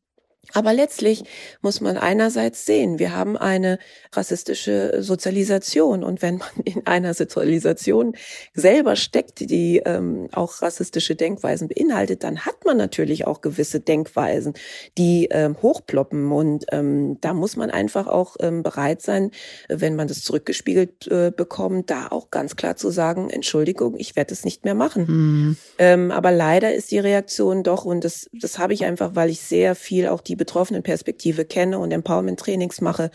[0.52, 1.24] Aber letztlich
[1.60, 3.78] muss man einerseits sehen, wir haben eine
[4.12, 8.14] rassistische Sozialisation und wenn man in einer Sozialisation
[8.54, 14.54] selber steckt, die ähm, auch rassistische Denkweisen beinhaltet, dann hat man natürlich auch gewisse Denkweisen,
[14.98, 19.30] die ähm, hochploppen und ähm, da muss man einfach auch ähm, bereit sein,
[19.68, 24.34] wenn man das zurückgespiegelt äh, bekommt, da auch ganz klar zu sagen, Entschuldigung, ich werde
[24.34, 25.06] es nicht mehr machen.
[25.08, 25.56] Mhm.
[25.78, 29.40] Ähm, aber leider ist die Reaktion doch und das das habe ich einfach, weil ich
[29.40, 33.12] sehr viel auch die die Betroffenenperspektive kenne und Empowerment-Trainings mache,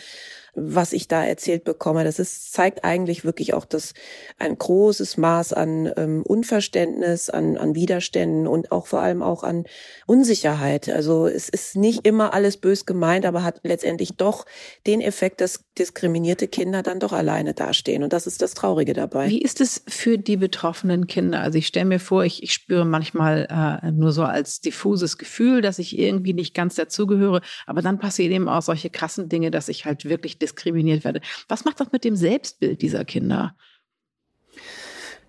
[0.60, 2.04] was ich da erzählt bekomme.
[2.04, 3.94] Das ist, zeigt eigentlich wirklich auch das
[4.40, 9.66] ein großes Maß an ähm, Unverständnis, an, an Widerständen und auch vor allem auch an
[10.08, 10.90] Unsicherheit.
[10.90, 14.46] Also es ist nicht immer alles bös gemeint, aber hat letztendlich doch
[14.88, 18.04] den Effekt, dass diskriminierte Kinder dann doch alleine dastehen.
[18.04, 19.30] Und das ist das Traurige dabei.
[19.30, 21.42] Wie ist es für die betroffenen Kinder?
[21.42, 23.48] Also ich stelle mir vor, ich, ich spüre manchmal
[23.84, 28.32] äh, nur so als diffuses Gefühl, dass ich irgendwie nicht ganz dazugehöre, aber dann passieren
[28.32, 31.22] eben auch solche krassen Dinge, dass ich halt wirklich diskriminiert werde.
[31.48, 33.56] Was macht das mit dem Selbstbild dieser Kinder?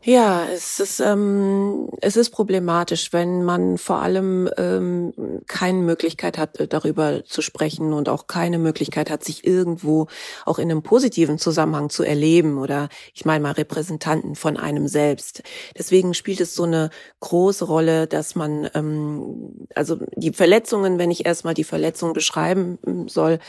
[0.00, 5.12] Ja, es ist, ähm, es ist problematisch, wenn man vor allem ähm,
[5.48, 10.06] keine Möglichkeit hat, äh, darüber zu sprechen und auch keine Möglichkeit hat, sich irgendwo
[10.46, 15.42] auch in einem positiven Zusammenhang zu erleben oder ich meine mal Repräsentanten von einem selbst.
[15.76, 21.26] Deswegen spielt es so eine große Rolle, dass man, ähm, also die Verletzungen, wenn ich
[21.26, 23.40] erstmal die Verletzung beschreiben ähm, soll,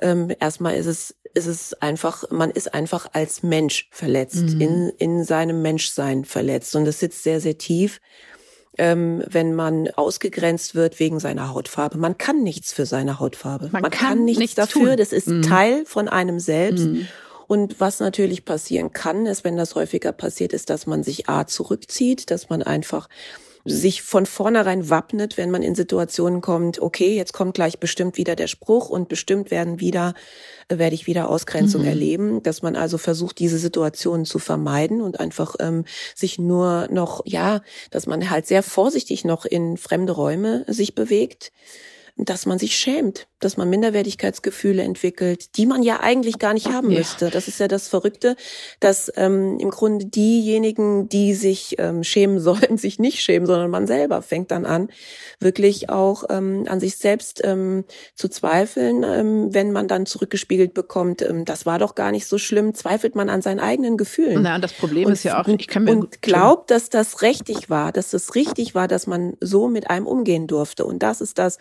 [0.00, 4.60] ähm, erstmal ist es ist es einfach, man ist einfach als Mensch verletzt, mhm.
[4.60, 6.74] in, in seinem Menschsein verletzt.
[6.76, 8.00] Und das sitzt sehr, sehr tief,
[8.78, 11.98] ähm, wenn man ausgegrenzt wird wegen seiner Hautfarbe.
[11.98, 13.68] Man kann nichts für seine Hautfarbe.
[13.72, 14.90] Man, man kann, kann, nichts, nichts dafür.
[14.90, 14.96] Tun.
[14.96, 15.42] Das ist mhm.
[15.42, 16.86] Teil von einem selbst.
[16.86, 17.08] Mhm.
[17.46, 21.46] Und was natürlich passieren kann, ist, wenn das häufiger passiert, ist, dass man sich A
[21.46, 23.08] zurückzieht, dass man einfach
[23.64, 28.36] sich von vornherein wappnet, wenn man in Situationen kommt, okay, jetzt kommt gleich bestimmt wieder
[28.36, 30.14] der Spruch und bestimmt werden wieder,
[30.68, 31.88] äh, werde ich wieder Ausgrenzung mhm.
[31.88, 37.22] erleben, dass man also versucht, diese Situationen zu vermeiden und einfach ähm, sich nur noch,
[37.24, 41.52] ja, dass man halt sehr vorsichtig noch in fremde Räume sich bewegt
[42.16, 46.90] dass man sich schämt, dass man Minderwertigkeitsgefühle entwickelt, die man ja eigentlich gar nicht haben
[46.90, 46.98] ja.
[46.98, 47.30] müsste.
[47.30, 48.36] Das ist ja das Verrückte,
[48.80, 53.86] dass ähm, im Grunde diejenigen, die sich ähm, schämen sollen, sich nicht schämen, sondern man
[53.86, 54.88] selber fängt dann an,
[55.40, 61.22] wirklich auch ähm, an sich selbst ähm, zu zweifeln, ähm, wenn man dann zurückgespiegelt bekommt,
[61.22, 64.42] ähm, das war doch gar nicht so schlimm, zweifelt man an seinen eigenen Gefühlen.
[64.42, 67.70] Na, das Problem und, ist ja auch, ich kann mir und glaubt, dass das richtig
[67.70, 70.84] war, dass es richtig war, dass man so mit einem umgehen durfte.
[70.84, 71.58] Und das ist das,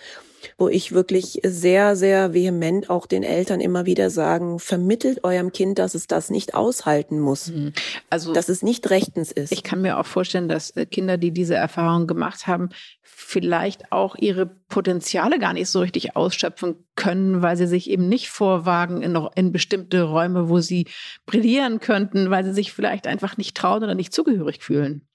[0.58, 5.80] wo ich wirklich sehr, sehr vehement auch den Eltern immer wieder sagen, vermittelt eurem Kind,
[5.80, 7.50] dass es das nicht aushalten muss.
[7.50, 7.74] Mhm.
[8.10, 9.52] Also, dass es nicht rechtens ist.
[9.52, 12.70] Ich kann mir auch vorstellen, dass äh, Kinder, die diese Erfahrung gemacht haben,
[13.02, 18.30] vielleicht auch ihre Potenziale gar nicht so richtig ausschöpfen können, weil sie sich eben nicht
[18.30, 20.88] vorwagen in, in bestimmte Räume, wo sie
[21.26, 25.08] brillieren könnten, weil sie sich vielleicht einfach nicht trauen oder nicht zugehörig fühlen.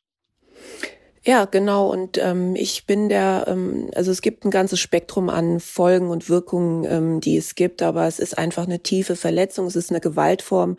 [1.29, 1.91] Ja, genau.
[1.93, 6.31] Und ähm, ich bin der, ähm, also es gibt ein ganzes Spektrum an Folgen und
[6.31, 10.01] Wirkungen, ähm, die es gibt, aber es ist einfach eine tiefe Verletzung, es ist eine
[10.01, 10.79] Gewaltform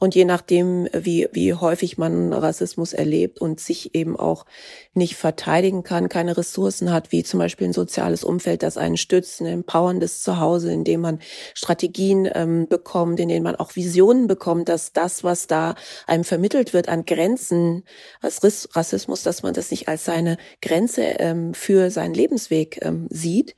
[0.00, 4.46] und je nachdem, wie, wie häufig man Rassismus erlebt und sich eben auch
[4.94, 9.42] nicht verteidigen kann, keine Ressourcen hat, wie zum Beispiel ein soziales Umfeld, das einen stützt,
[9.42, 11.20] ein empowerndes Zuhause, in dem man
[11.52, 15.74] Strategien ähm, bekommt, in denen man auch Visionen bekommt, dass das, was da
[16.06, 17.84] einem vermittelt wird an Grenzen,
[18.22, 18.40] als
[18.74, 23.54] Rassismus, dass man das nicht als seine Grenze ähm, für seinen Lebensweg ähm, sieht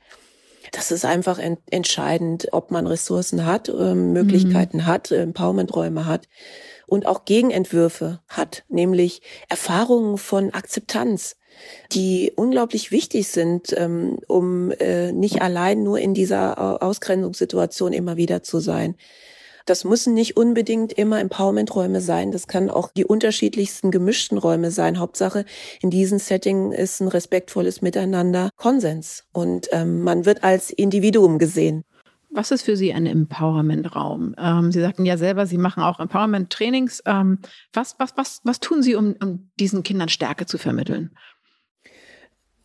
[0.71, 4.85] das ist einfach ent entscheidend, ob man Ressourcen hat, ähm, Möglichkeiten mhm.
[4.85, 6.27] hat, Empowerment-Räume hat
[6.87, 11.35] und auch Gegenentwürfe hat, nämlich Erfahrungen von Akzeptanz
[11.91, 18.43] die unglaublich wichtig sind, ähm, um äh, nicht allein nur in dieser Ausgrenzungssituation immer wieder
[18.43, 18.95] zu sein.
[19.65, 22.31] Das müssen nicht unbedingt immer Empowerment-Räume sein.
[22.31, 24.99] Das kann auch die unterschiedlichsten gemischten Räume sein.
[24.99, 25.45] Hauptsache
[25.81, 31.83] in diesem Setting ist ein respektvolles Miteinander Konsens und ähm, man wird als Individuum gesehen.
[32.35, 34.35] Was ist für Sie ein Empowerment-Raum?
[34.39, 37.03] Ähm, Sie sagten ja selber, Sie machen auch Empowerment-Trainings.
[37.05, 37.39] Ähm,
[37.71, 41.11] was, was, was, was tun Sie, um, um diesen Kindern Stärke zu vermitteln?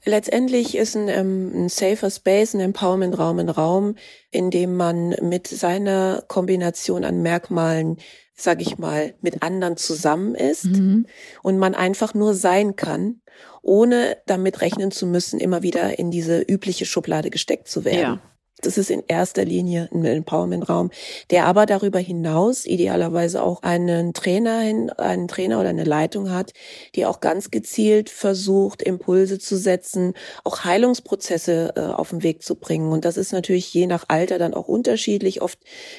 [0.04, 3.94] Letztendlich ist ein, ähm, ein safer Space, ein Empowerment-Raum ein Raum,
[4.30, 7.98] in dem man mit seiner Kombination an Merkmalen,
[8.34, 11.06] sag ich mal, mit anderen zusammen ist mhm.
[11.42, 13.20] und man einfach nur sein kann,
[13.62, 18.00] ohne damit rechnen zu müssen, immer wieder in diese übliche Schublade gesteckt zu werden.
[18.00, 18.22] Ja.
[18.62, 20.90] Das ist in erster Linie ein Empowerment-Raum,
[21.30, 24.58] der aber darüber hinaus idealerweise auch einen Trainer,
[24.96, 26.52] einen Trainer oder eine Leitung hat,
[26.94, 32.56] die auch ganz gezielt versucht, Impulse zu setzen, auch Heilungsprozesse äh, auf den Weg zu
[32.56, 32.90] bringen.
[32.92, 35.40] Und das ist natürlich je nach Alter dann auch unterschiedlich.
[35.42, 35.58] Oft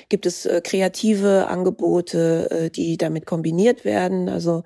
[0.10, 4.28] gibt es äh, kreative Angebote, äh, die damit kombiniert werden.
[4.28, 4.64] Also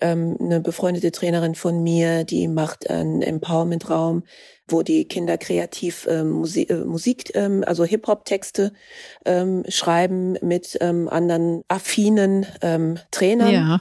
[0.00, 4.24] ähm, eine befreundete Trainerin von mir, die macht einen Empowerment-Raum,
[4.68, 8.72] wo die Kinder kreativ ähm, Musik, äh, Musik ähm, also Hip-Hop-Texte
[9.24, 13.52] ähm, schreiben mit ähm, anderen affinen ähm, Trainern.
[13.52, 13.80] Ja.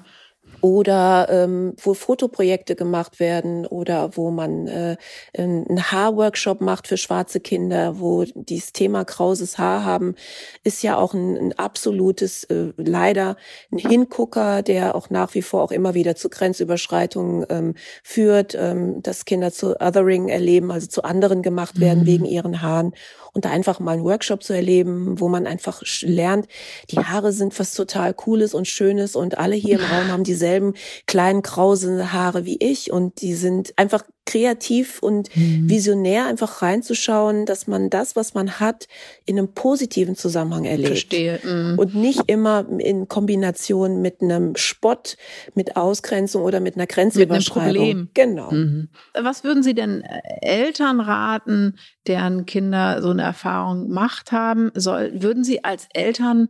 [0.62, 4.98] Oder ähm, wo Fotoprojekte gemacht werden oder wo man äh,
[5.38, 10.16] einen Haarworkshop macht für schwarze Kinder, wo dieses Thema krauses Haar haben,
[10.64, 13.38] ist ja auch ein, ein absolutes, äh, leider
[13.72, 19.02] ein Hingucker, der auch nach wie vor auch immer wieder zu Grenzüberschreitungen ähm, führt, ähm,
[19.04, 22.08] dass Kinder zu Othering erleben, also zu anderen gemacht werden mhm.
[22.08, 22.94] wegen ihren Haaren
[23.34, 26.48] und da einfach mal einen Workshop zu erleben, wo man einfach lernt,
[26.92, 30.74] die Haare sind was total Cooles und Schönes und alle hier im Raum haben dieselben
[31.06, 35.68] kleinen krausen Haare wie ich und die sind einfach kreativ und mhm.
[35.70, 38.88] visionär einfach reinzuschauen, dass man das, was man hat,
[39.26, 40.90] in einem positiven Zusammenhang erlebt.
[40.90, 41.40] Verstehe.
[41.44, 41.80] Mhm.
[41.80, 45.18] Und nicht immer in Kombination mit einem Spott,
[45.56, 47.64] mit Ausgrenzung oder mit einer Grenzüberschreitung.
[47.64, 48.10] Mit einem Problem.
[48.14, 48.52] Genau.
[48.52, 48.90] Mhm.
[49.20, 54.72] Was würden Sie denn äh, Eltern raten, deren Kinder so eine Erfahrung gemacht haben?
[54.76, 56.50] Soll, würden Sie als Eltern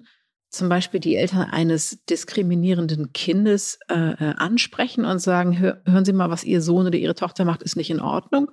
[0.49, 6.13] zum Beispiel die Eltern eines diskriminierenden Kindes äh, äh, ansprechen und sagen, hör, hören Sie
[6.13, 8.51] mal, was Ihr Sohn oder Ihre Tochter macht, ist nicht in Ordnung?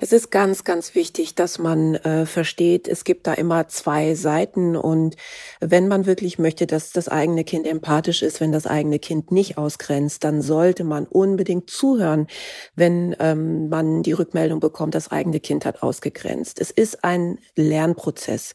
[0.00, 4.76] Es ist ganz, ganz wichtig, dass man äh, versteht, es gibt da immer zwei Seiten
[4.76, 5.16] und
[5.60, 9.58] wenn man wirklich möchte, dass das eigene Kind empathisch ist, wenn das eigene Kind nicht
[9.58, 12.26] ausgrenzt, dann sollte man unbedingt zuhören,
[12.74, 16.60] wenn ähm, man die Rückmeldung bekommt, das eigene Kind hat ausgegrenzt.
[16.60, 18.54] Es ist ein Lernprozess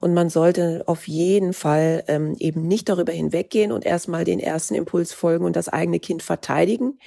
[0.00, 4.74] und man sollte auf jeden Fall ähm, eben nicht darüber hinweggehen und erstmal den ersten
[4.74, 6.98] Impuls folgen und das eigene Kind verteidigen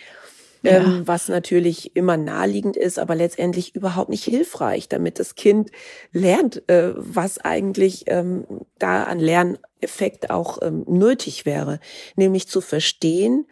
[0.62, 0.78] ja.
[0.78, 5.72] ähm, was natürlich immer naheliegend ist, aber letztendlich überhaupt nicht hilfreich, damit das Kind
[6.12, 8.46] lernt, äh, was eigentlich ähm,
[8.78, 11.80] da an Lerneffekt auch ähm, nötig wäre,
[12.16, 13.46] nämlich zu verstehen,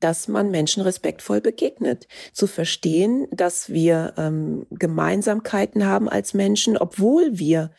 [0.00, 7.38] dass man Menschen respektvoll begegnet, zu verstehen, dass wir ähm, Gemeinsamkeiten haben als Menschen, obwohl
[7.38, 7.70] wir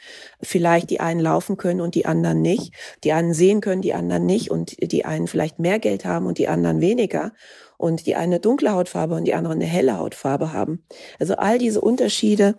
[0.42, 4.28] vielleicht die einen laufen können und die anderen nicht, die einen sehen können, die anderen
[4.28, 7.34] nicht und die einen vielleicht mehr Geld haben und die anderen weniger
[7.82, 10.84] und die eine dunkle Hautfarbe und die andere eine helle Hautfarbe haben.
[11.20, 12.56] Also all diese Unterschiede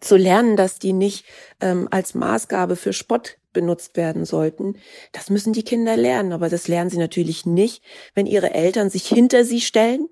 [0.00, 1.24] zu lernen, dass die nicht
[1.60, 4.76] ähm, als Maßgabe für Spott benutzt werden sollten,
[5.12, 6.32] das müssen die Kinder lernen.
[6.32, 7.82] Aber das lernen sie natürlich nicht,
[8.14, 10.08] wenn ihre Eltern sich hinter sie stellen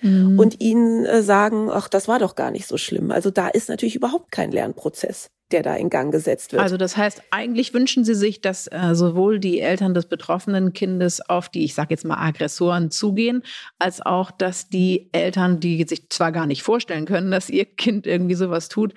[0.00, 0.38] mhm.
[0.38, 3.10] und ihnen äh, sagen, ach, das war doch gar nicht so schlimm.
[3.10, 6.62] Also da ist natürlich überhaupt kein Lernprozess der da in Gang gesetzt wird.
[6.62, 11.20] Also das heißt, eigentlich wünschen Sie sich, dass äh, sowohl die Eltern des betroffenen Kindes
[11.20, 13.42] auf die, ich sage jetzt mal, Aggressoren zugehen,
[13.78, 18.06] als auch, dass die Eltern, die sich zwar gar nicht vorstellen können, dass ihr Kind
[18.06, 18.94] irgendwie sowas tut,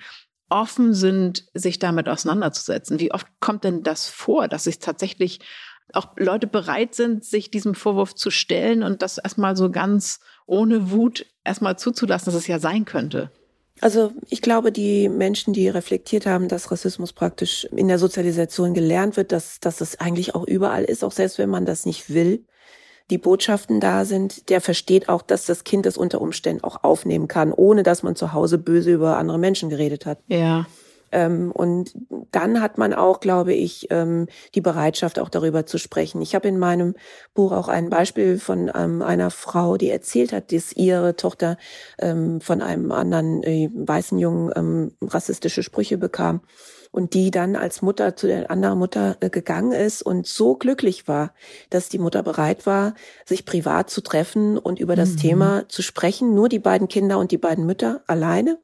[0.48, 3.00] offen sind, sich damit auseinanderzusetzen.
[3.00, 5.40] Wie oft kommt denn das vor, dass sich tatsächlich
[5.92, 10.90] auch Leute bereit sind, sich diesem Vorwurf zu stellen und das erstmal so ganz ohne
[10.90, 13.30] Wut erstmal zuzulassen, dass es ja sein könnte?
[13.84, 19.18] Also ich glaube, die Menschen, die reflektiert haben, dass Rassismus praktisch in der Sozialisation gelernt
[19.18, 22.46] wird, dass, dass es eigentlich auch überall ist, auch selbst wenn man das nicht will,
[23.10, 27.28] die Botschaften da sind, der versteht auch, dass das Kind das unter Umständen auch aufnehmen
[27.28, 30.18] kann, ohne dass man zu Hause böse über andere Menschen geredet hat.
[30.28, 30.64] Ja.
[31.14, 31.94] Ähm, und
[32.32, 36.20] dann hat man auch, glaube ich, ähm, die Bereitschaft, auch darüber zu sprechen.
[36.20, 36.94] Ich habe in meinem
[37.32, 41.56] Buch auch ein Beispiel von ähm, einer Frau, die erzählt hat, dass ihre Tochter
[41.96, 46.40] von einem anderen äh, weißen Jungen rassistische Sprüche bekam
[46.94, 51.08] und die dann als Mutter zu der anderen Mutter äh, gegangen ist und so glücklich
[51.08, 51.34] war,
[51.68, 55.16] dass die Mutter bereit war, sich privat zu treffen und über das mhm.
[55.16, 58.60] Thema zu sprechen, nur die beiden Kinder und die beiden Mütter alleine.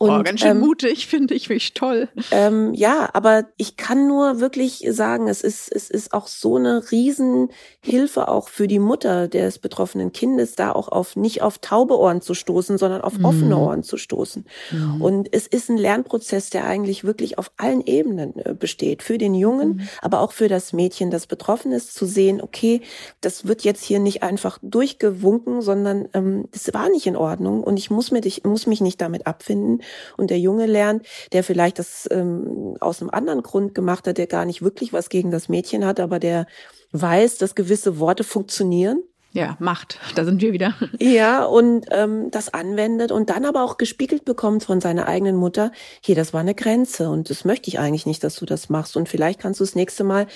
[0.00, 2.08] Und, oh, ganz schön ähm, mutig, finde ich mich toll.
[2.30, 6.90] Ähm, ja, aber ich kann nur wirklich sagen, es ist, es ist auch so eine
[6.90, 12.22] Riesenhilfe auch für die Mutter des betroffenen Kindes, da auch auf nicht auf taube Ohren
[12.22, 13.26] zu stoßen, sondern auf mhm.
[13.26, 14.46] offene Ohren zu stoßen.
[14.70, 15.02] Mhm.
[15.02, 19.02] Und es ist ein Lernprozess, der eigentlich wirklich auf allen Ebenen äh, besteht.
[19.02, 19.88] Für den Jungen, mhm.
[20.00, 22.80] aber auch für das Mädchen, das betroffen ist, zu sehen, okay,
[23.20, 27.76] das wird jetzt hier nicht einfach durchgewunken, sondern ähm, das war nicht in Ordnung und
[27.76, 29.82] ich muss, mir, ich muss mich nicht damit abfinden
[30.16, 34.26] und der Junge lernt, der vielleicht das ähm, aus einem anderen Grund gemacht hat, der
[34.26, 36.46] gar nicht wirklich was gegen das Mädchen hat, aber der
[36.92, 39.02] weiß, dass gewisse Worte funktionieren.
[39.32, 40.74] Ja, Macht, da sind wir wieder.
[40.98, 45.70] Ja, und ähm, das anwendet und dann aber auch gespiegelt bekommt von seiner eigenen Mutter,
[46.00, 48.96] hier, das war eine Grenze und das möchte ich eigentlich nicht, dass du das machst.
[48.96, 50.26] Und vielleicht kannst du das nächste Mal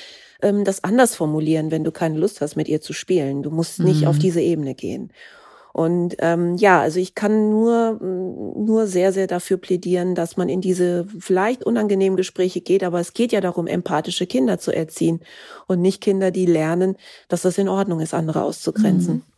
[0.42, 3.42] ähm, das anders formulieren, wenn du keine Lust hast, mit ihr zu spielen.
[3.42, 4.06] Du musst nicht mhm.
[4.06, 5.12] auf diese Ebene gehen.
[5.74, 10.60] Und ähm, ja, also ich kann nur, nur sehr, sehr dafür plädieren, dass man in
[10.60, 15.18] diese vielleicht unangenehmen Gespräche geht, aber es geht ja darum, empathische Kinder zu erziehen
[15.66, 19.14] und nicht Kinder, die lernen, dass das in Ordnung ist, andere auszugrenzen.
[19.14, 19.33] Mhm.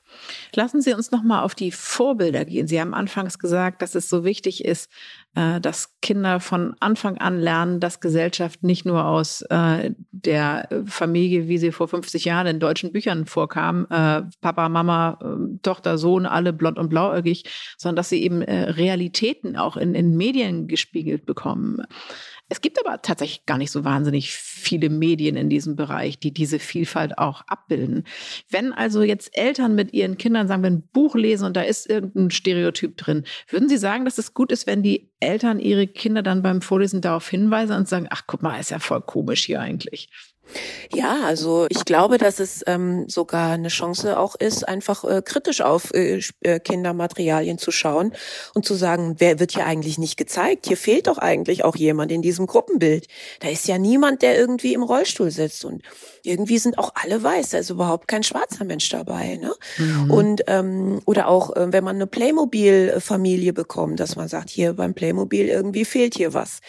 [0.55, 2.67] Lassen Sie uns noch mal auf die Vorbilder gehen.
[2.67, 4.91] Sie haben anfangs gesagt, dass es so wichtig ist,
[5.37, 11.47] äh, dass Kinder von Anfang an lernen, dass Gesellschaft nicht nur aus äh, der Familie,
[11.47, 15.19] wie sie vor 50 Jahren in deutschen Büchern vorkam, äh, Papa, Mama,
[15.63, 17.45] Tochter, Sohn, alle blond und blauäugig,
[17.77, 21.83] sondern dass sie eben Realitäten auch in, in Medien gespiegelt bekommen.
[22.49, 26.61] Es gibt aber tatsächlich gar nicht so wahnsinnig viele Medien in diesem Bereich, die diese
[26.61, 28.05] Vielfalt auch abbilden.
[28.49, 31.91] Wenn also jetzt Eltern mit ihren Kindern sagen, wir ein Buch lesen und da ist
[31.91, 36.23] irgendein Stereotyp drin, würden Sie sagen, dass es gut ist, wenn die Eltern ihre Kinder
[36.23, 39.61] dann beim Vorlesen darauf hinweisen und sagen, ach guck mal, ist ja voll komisch hier
[39.61, 40.09] eigentlich?
[40.93, 45.61] Ja, also ich glaube, dass es ähm, sogar eine Chance auch ist, einfach äh, kritisch
[45.61, 48.13] auf äh, äh, Kindermaterialien zu schauen
[48.55, 50.67] und zu sagen, wer wird hier eigentlich nicht gezeigt?
[50.67, 53.07] Hier fehlt doch eigentlich auch jemand in diesem Gruppenbild.
[53.41, 55.83] Da ist ja niemand, der irgendwie im Rollstuhl sitzt und
[56.23, 59.37] irgendwie sind auch alle weiß, da ist überhaupt kein schwarzer Mensch dabei.
[59.37, 59.53] Ne?
[59.79, 60.11] Mhm.
[60.11, 64.95] Und ähm, oder auch, äh, wenn man eine Playmobil-Familie bekommt, dass man sagt, hier beim
[64.95, 66.61] Playmobil irgendwie fehlt hier was.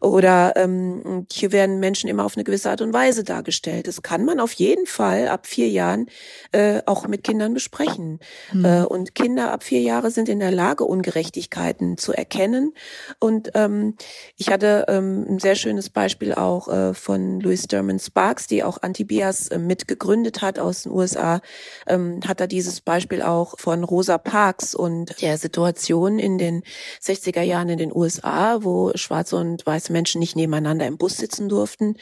[0.00, 3.88] Oder ähm, hier werden Menschen immer auf eine gewisse Art und Weise dargestellt.
[3.88, 6.06] Das kann man auf jeden Fall ab vier Jahren
[6.52, 8.20] äh, auch mit Kindern besprechen.
[8.52, 8.64] Mhm.
[8.64, 12.74] Äh, und Kinder ab vier Jahre sind in der Lage, Ungerechtigkeiten zu erkennen.
[13.18, 13.96] Und ähm,
[14.36, 18.82] ich hatte ähm, ein sehr schönes Beispiel auch äh, von Louis Derman Sparks, die auch
[18.82, 21.40] Antibias äh, mitgegründet hat aus den USA,
[21.86, 26.62] ähm, hat er dieses Beispiel auch von Rosa Parks und der Situation in den
[27.02, 31.48] 60er Jahren in den USA, wo schwarze und weiße Menschen nicht nebeneinander im Bus sitzen
[31.48, 31.96] durften.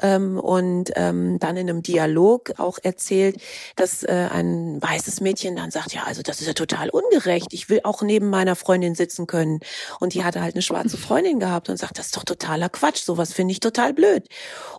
[0.00, 3.40] Ähm, und ähm, dann in einem Dialog auch erzählt,
[3.76, 7.52] dass äh, ein weißes Mädchen dann sagt, ja, also das ist ja total ungerecht.
[7.52, 9.60] Ich will auch neben meiner Freundin sitzen können.
[10.00, 13.02] Und die hatte halt eine schwarze Freundin gehabt und sagt, das ist doch totaler Quatsch.
[13.02, 14.28] Sowas finde ich total blöd.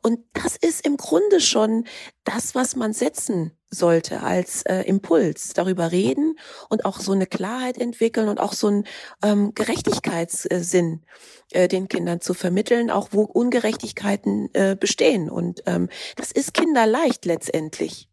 [0.02, 1.86] Und das ist im Grunde schon
[2.24, 6.36] das, was man setzen sollte als äh, Impuls, darüber reden
[6.70, 8.84] und auch so eine Klarheit entwickeln und auch so einen
[9.24, 11.04] ähm, Gerechtigkeitssinn
[11.52, 15.30] äh, den Kindern zu vermitteln, auch wo Ungerechtigkeiten äh, bestehen.
[15.30, 18.10] Und ähm, das ist kinderleicht letztendlich.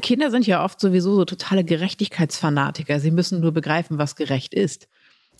[0.00, 3.00] Kinder sind ja oft sowieso so totale Gerechtigkeitsfanatiker.
[3.00, 4.88] Sie müssen nur begreifen, was gerecht ist.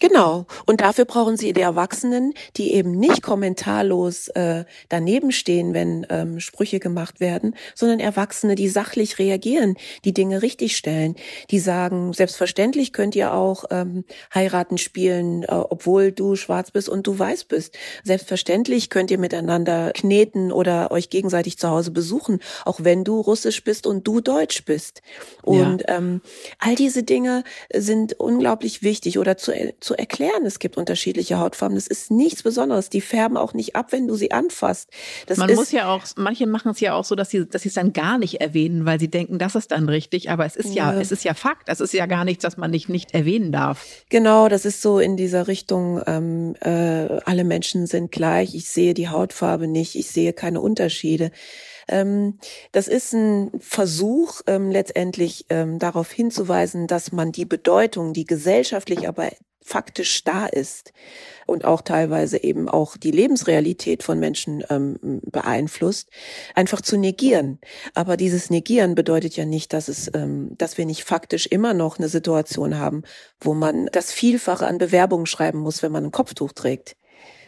[0.00, 0.46] Genau.
[0.66, 6.40] Und dafür brauchen sie die Erwachsenen, die eben nicht kommentarlos äh, daneben stehen, wenn ähm,
[6.40, 11.16] Sprüche gemacht werden, sondern Erwachsene, die sachlich reagieren, die Dinge richtigstellen,
[11.50, 17.06] die sagen, selbstverständlich könnt ihr auch ähm, heiraten spielen, äh, obwohl du schwarz bist und
[17.06, 17.76] du weiß bist.
[18.02, 23.62] Selbstverständlich könnt ihr miteinander kneten oder euch gegenseitig zu Hause besuchen, auch wenn du russisch
[23.64, 25.02] bist und du deutsch bist.
[25.42, 25.98] Und ja.
[25.98, 26.22] ähm,
[26.58, 30.46] all diese Dinge sind unglaublich wichtig oder zu, zu zu erklären.
[30.46, 31.74] Es gibt unterschiedliche Hautfarben.
[31.74, 32.90] Das ist nichts Besonderes.
[32.90, 34.88] Die färben auch nicht ab, wenn du sie anfasst.
[35.26, 37.70] Das Man muss ja auch, manche machen es ja auch so, dass sie, dass sie
[37.70, 40.31] es dann gar nicht erwähnen, weil sie denken, das ist dann richtig.
[40.31, 41.68] Aber es ist ja, ja es ist ja Fakt.
[41.68, 43.85] Es ist ja gar nichts, das man nicht, nicht erwähnen darf.
[44.11, 48.55] Genau, das ist so in dieser Richtung, ähm, äh, alle Menschen sind gleich.
[48.55, 49.96] Ich sehe die Hautfarbe nicht.
[49.96, 51.33] Ich sehe keine Unterschiede.
[51.90, 52.38] Ähm,
[52.70, 59.09] das ist ein Versuch, ähm, letztendlich ähm, darauf hinzuweisen, dass man die Bedeutung, die gesellschaftlich
[59.09, 59.31] aber
[59.70, 60.92] faktisch da ist
[61.46, 66.11] und auch teilweise eben auch die Lebensrealität von Menschen ähm, beeinflusst,
[66.56, 67.61] einfach zu negieren.
[67.94, 71.98] Aber dieses Negieren bedeutet ja nicht, dass es, ähm, dass wir nicht faktisch immer noch
[71.98, 73.04] eine Situation haben,
[73.40, 76.96] wo man das Vielfache an Bewerbungen schreiben muss, wenn man ein Kopftuch trägt.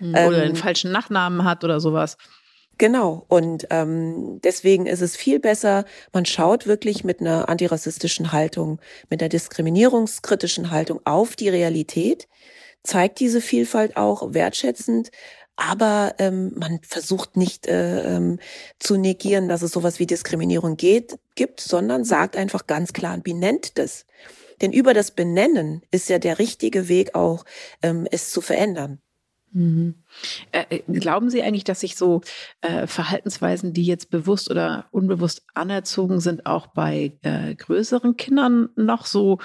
[0.01, 2.17] Oder ähm, den falschen Nachnamen hat oder sowas.
[2.79, 3.25] Genau.
[3.29, 8.81] Und ähm, deswegen ist es viel besser, man schaut wirklich mit einer antirassistischen Haltung,
[9.11, 12.29] mit einer diskriminierungskritischen Haltung auf die Realität,
[12.83, 15.11] zeigt diese Vielfalt auch wertschätzend,
[15.57, 18.39] aber ähm, man versucht nicht äh, ähm,
[18.79, 23.23] zu negieren, dass es sowas wie Diskriminierung geht, gibt, sondern sagt einfach ganz klar und
[23.23, 24.07] benennt das.
[24.63, 27.45] Denn über das Benennen ist ja der richtige Weg auch,
[27.83, 29.02] ähm, es zu verändern.
[29.53, 29.97] Mhm.
[30.51, 32.23] Äh, äh, glauben Sie eigentlich, dass sich so
[32.63, 39.05] äh, Verhaltensweisen, die jetzt bewusst oder unbewusst anerzogen sind, auch bei äh, größeren Kindern noch
[39.05, 39.39] so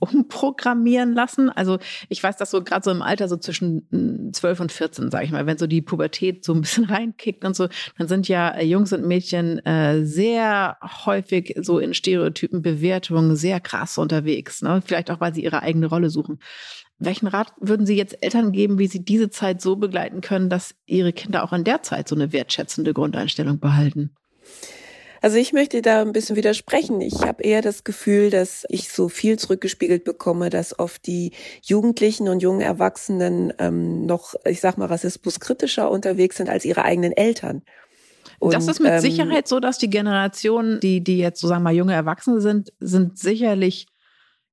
[0.00, 1.48] umprogrammieren lassen?
[1.48, 5.10] Also ich weiß, dass so gerade so im Alter so zwischen 12 hm, und 14,
[5.12, 8.26] sage ich mal, wenn so die Pubertät so ein bisschen reinkickt und so, dann sind
[8.26, 14.60] ja äh, Jungs und Mädchen äh, sehr häufig so in Stereotypen Bewertungen sehr krass unterwegs.
[14.60, 14.82] Ne?
[14.84, 16.40] Vielleicht auch, weil sie ihre eigene Rolle suchen.
[17.04, 20.74] Welchen Rat würden Sie jetzt Eltern geben, wie sie diese Zeit so begleiten können, dass
[20.86, 24.14] ihre Kinder auch in der Zeit so eine wertschätzende Grundeinstellung behalten?
[25.20, 27.00] Also ich möchte da ein bisschen widersprechen.
[27.00, 32.28] Ich habe eher das Gefühl, dass ich so viel zurückgespiegelt bekomme, dass oft die Jugendlichen
[32.28, 37.62] und jungen Erwachsenen ähm, noch, ich sag mal, rassismuskritischer unterwegs sind als ihre eigenen Eltern.
[38.40, 41.62] Und, das ist mit ähm, Sicherheit so, dass die Generationen, die, die jetzt so sagen
[41.62, 43.86] wir mal junge Erwachsene sind, sind sicherlich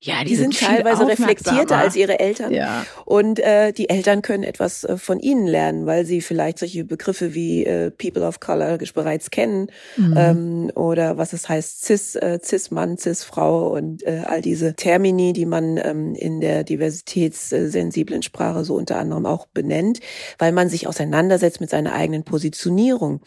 [0.01, 2.53] Ja, die, die sind teilweise reflektierter als ihre Eltern.
[2.53, 2.85] Ja.
[3.03, 7.33] Und äh, die Eltern können etwas äh, von ihnen lernen, weil sie vielleicht solche Begriffe
[7.33, 10.15] wie äh, People of Color bereits kennen mhm.
[10.17, 15.45] ähm, oder was es heißt Cis, äh, Cis-Mann, Cis-Frau und äh, all diese Termini, die
[15.45, 19.99] man ähm, in der diversitätssensiblen Sprache so unter anderem auch benennt,
[20.37, 23.19] weil man sich auseinandersetzt mit seiner eigenen Positionierung.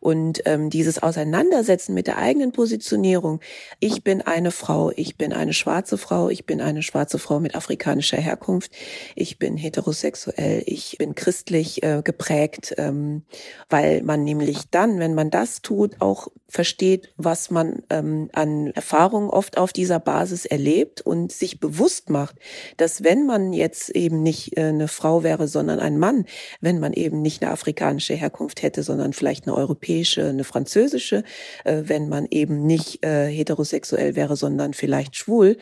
[0.00, 3.40] Und ähm, dieses Auseinandersetzen mit der eigenen Positionierung,
[3.80, 7.38] ich bin eine Frau, ich bin eine schwarze Frau, Frau, ich bin eine schwarze Frau
[7.38, 8.72] mit afrikanischer Herkunft,
[9.14, 13.22] ich bin heterosexuell, ich bin christlich äh, geprägt, ähm,
[13.68, 19.28] weil man nämlich dann, wenn man das tut, auch versteht, was man ähm, an Erfahrungen
[19.28, 22.36] oft auf dieser Basis erlebt und sich bewusst macht,
[22.78, 26.24] dass wenn man jetzt eben nicht äh, eine Frau wäre, sondern ein Mann,
[26.62, 31.22] wenn man eben nicht eine afrikanische Herkunft hätte, sondern vielleicht eine europäische, eine französische,
[31.64, 35.58] äh, wenn man eben nicht äh, heterosexuell wäre, sondern vielleicht schwul,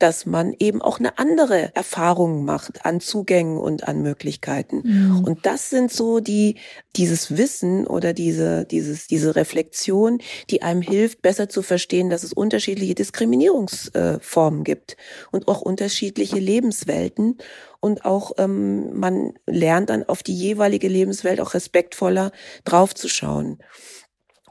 [0.00, 4.82] dass man eben auch eine andere Erfahrung macht an Zugängen und an Möglichkeiten.
[4.82, 5.24] Mhm.
[5.24, 6.56] Und das sind so die,
[6.96, 12.32] dieses Wissen oder diese, dieses, diese Reflexion, die einem hilft, besser zu verstehen, dass es
[12.32, 14.96] unterschiedliche Diskriminierungsformen gibt
[15.30, 17.36] und auch unterschiedliche Lebenswelten.
[17.80, 22.32] Und auch ähm, man lernt dann auf die jeweilige Lebenswelt auch respektvoller
[22.64, 23.58] draufzuschauen.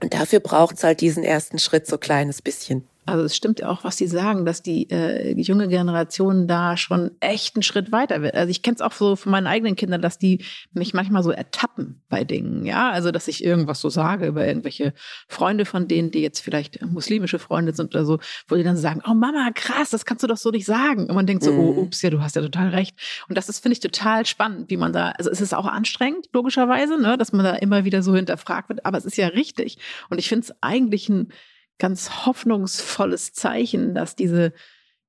[0.01, 2.87] Und dafür braucht es halt diesen ersten Schritt so kleines bisschen.
[3.11, 7.11] Also es stimmt ja auch, was Sie sagen, dass die äh, junge Generation da schon
[7.19, 8.35] echt einen Schritt weiter wird.
[8.35, 10.43] Also ich kenne es auch so von meinen eigenen Kindern, dass die
[10.73, 12.89] mich manchmal so ertappen bei Dingen, ja.
[12.89, 14.93] Also dass ich irgendwas so sage über irgendwelche
[15.27, 19.01] Freunde von denen, die jetzt vielleicht muslimische Freunde sind oder so, wo die dann sagen,
[19.07, 21.07] oh Mama, krass, das kannst du doch so nicht sagen.
[21.07, 21.77] Und man denkt so, oh, mhm.
[21.77, 22.95] oh, ups, ja, du hast ja total recht.
[23.27, 26.29] Und das ist, finde ich, total spannend, wie man da, also es ist auch anstrengend,
[26.33, 29.77] logischerweise, ne, dass man da immer wieder so hinterfragt wird, aber es ist ja richtig.
[30.09, 31.31] Und ich finde es eigentlich ein
[31.79, 34.53] ganz hoffnungsvolles Zeichen, dass diese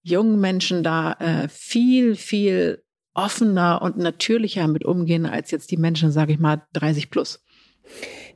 [0.02, 6.12] jungen Menschen da äh, viel, viel offener und natürlicher mit umgehen als jetzt die Menschen,
[6.12, 7.44] sage ich mal, 30 plus.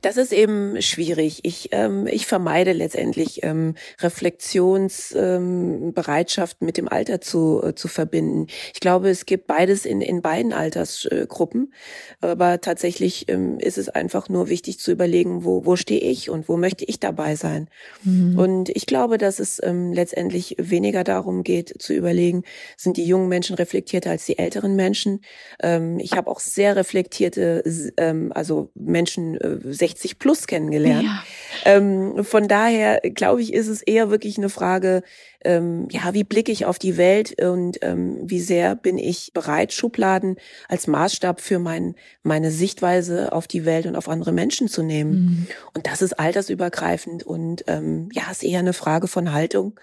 [0.05, 1.39] Das ist eben schwierig.
[1.41, 8.45] Ich, ähm, ich vermeide letztendlich ähm, Reflexionsbereitschaft ähm, mit dem Alter zu, äh, zu verbinden.
[8.75, 11.73] Ich glaube, es gibt beides in, in beiden Altersgruppen.
[12.21, 16.47] Aber tatsächlich ähm, ist es einfach nur wichtig zu überlegen, wo, wo stehe ich und
[16.49, 17.67] wo möchte ich dabei sein.
[18.03, 18.37] Mhm.
[18.37, 22.43] Und ich glaube, dass es ähm, letztendlich weniger darum geht, zu überlegen,
[22.77, 25.21] sind die jungen Menschen reflektierter als die älteren Menschen.
[25.63, 27.63] Ähm, ich habe auch sehr reflektierte,
[27.97, 31.03] ähm, also Menschen, äh, 60 plus kennengelernt.
[31.03, 31.23] Ja.
[31.65, 35.03] Ähm, von daher glaube ich, ist es eher wirklich eine Frage,
[35.45, 39.73] ähm, ja, wie blicke ich auf die Welt und ähm, wie sehr bin ich bereit,
[39.73, 40.37] Schubladen
[40.67, 45.11] als Maßstab für mein, meine Sichtweise auf die Welt und auf andere Menschen zu nehmen.
[45.11, 45.47] Mhm.
[45.73, 49.79] Und das ist altersübergreifend und ähm, ja, ist eher eine Frage von Haltung,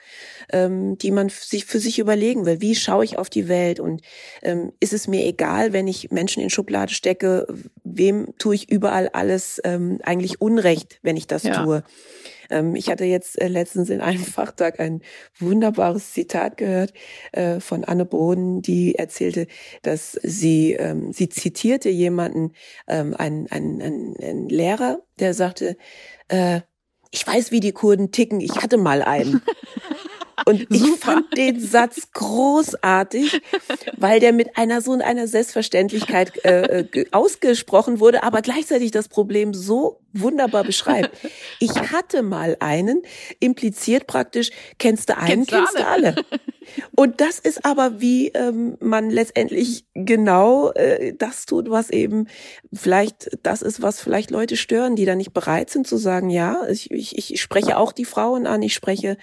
[0.53, 2.61] ähm, die man sich für sich überlegen will.
[2.61, 4.03] Wie schaue ich auf die Welt und
[4.43, 7.47] ähm, ist es mir egal, wenn ich Menschen in Schublade stecke,
[7.97, 11.63] wem tue ich überall alles ähm, eigentlich Unrecht, wenn ich das ja.
[11.63, 11.85] tue?
[12.51, 15.03] Ähm, ich hatte jetzt äh, letztens in einem Fachtag ein
[15.39, 16.93] wunderbares Zitat gehört
[17.33, 19.47] äh, von Anne Boden, die erzählte,
[19.83, 22.53] dass sie, ähm, sie zitierte jemanden,
[22.87, 25.77] ähm, einen, einen, einen, einen Lehrer, der sagte,
[26.29, 26.61] äh,
[27.11, 29.43] ich weiß, wie die Kurden ticken, ich hatte mal einen.
[30.47, 30.97] Und ich Super.
[30.99, 33.41] fand den Satz großartig,
[33.97, 39.55] weil der mit einer so einer Selbstverständlichkeit äh, äh ausgesprochen wurde, aber gleichzeitig das Problem
[39.55, 41.17] so wunderbar beschreibt.
[41.59, 43.03] Ich hatte mal einen,
[43.41, 46.17] impliziert praktisch, kennst du einen, kennst, kennst du alle.
[46.17, 46.25] alle.
[46.95, 52.29] Und das ist aber, wie ähm, man letztendlich genau äh, das tut, was eben
[52.73, 56.67] vielleicht das ist, was vielleicht Leute stören, die da nicht bereit sind zu sagen, ja,
[56.69, 59.17] ich, ich, ich spreche auch die Frauen an, ich spreche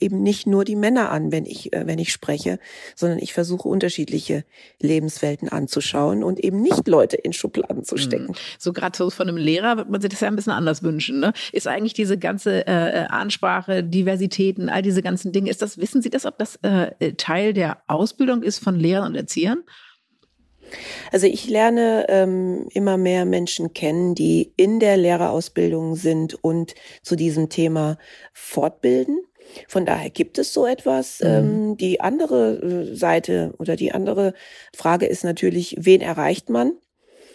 [0.00, 2.58] eben nicht nur die Männer an, wenn ich, äh, wenn ich spreche,
[2.94, 4.44] sondern ich versuche unterschiedliche
[4.80, 8.34] Lebenswelten anzuschauen und eben nicht Leute in Schubladen zu stecken.
[8.58, 11.20] So gerade so von einem Lehrer wird man sich das ja ein bisschen anders wünschen.
[11.20, 11.32] Ne?
[11.52, 16.02] Ist eigentlich diese ganze äh, äh, Ansprache, Diversitäten, all diese ganzen Dinge, ist das, wissen
[16.02, 19.64] Sie das, ob das äh, Teil der Ausbildung ist von Lehrern und Erziehern?
[21.12, 27.16] Also ich lerne ähm, immer mehr Menschen kennen, die in der Lehrerausbildung sind und zu
[27.16, 27.98] diesem Thema
[28.32, 29.18] fortbilden.
[29.68, 31.20] Von daher gibt es so etwas.
[31.20, 31.26] Mhm.
[31.26, 34.34] Ähm, die andere äh, Seite oder die andere
[34.74, 36.72] Frage ist natürlich, wen erreicht man?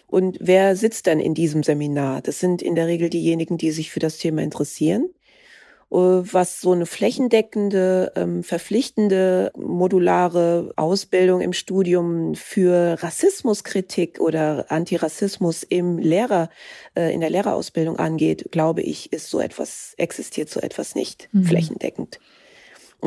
[0.08, 2.22] Und wer sitzt dann in diesem Seminar?
[2.22, 5.10] Das sind in der Regel diejenigen, die sich für das Thema interessieren.
[5.94, 15.62] Äh, was so eine flächendeckende, ähm, verpflichtende, modulare Ausbildung im Studium für Rassismuskritik oder Antirassismus
[15.62, 16.50] im Lehrer,
[16.96, 21.44] äh, in der Lehrerausbildung angeht, glaube ich, ist so etwas, existiert so etwas nicht mhm.
[21.44, 22.20] flächendeckend.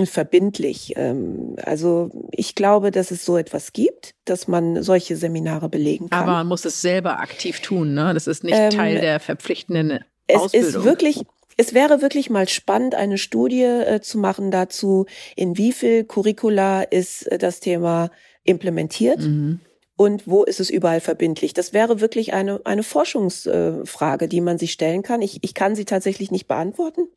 [0.05, 0.93] verbindlich.
[0.97, 6.23] Ähm, also ich glaube, dass es so etwas gibt, dass man solche Seminare belegen kann.
[6.23, 8.15] Aber man muss es selber aktiv tun, ne?
[8.15, 10.69] Das ist nicht ähm, Teil der verpflichtenden Ausbildung.
[10.69, 11.23] Es ist wirklich
[11.57, 16.83] es wäre wirklich mal spannend, eine Studie äh, zu machen dazu, in wie viel Curricula
[16.83, 18.11] ist äh, das Thema
[18.45, 19.21] implementiert.
[19.21, 19.61] Mhm
[19.97, 21.55] und wo ist es überall verbindlich?
[21.55, 25.23] Das wäre wirklich eine, eine Forschungsfrage, die man sich stellen kann.
[25.23, 27.09] Ich, ich kann sie tatsächlich nicht beantworten.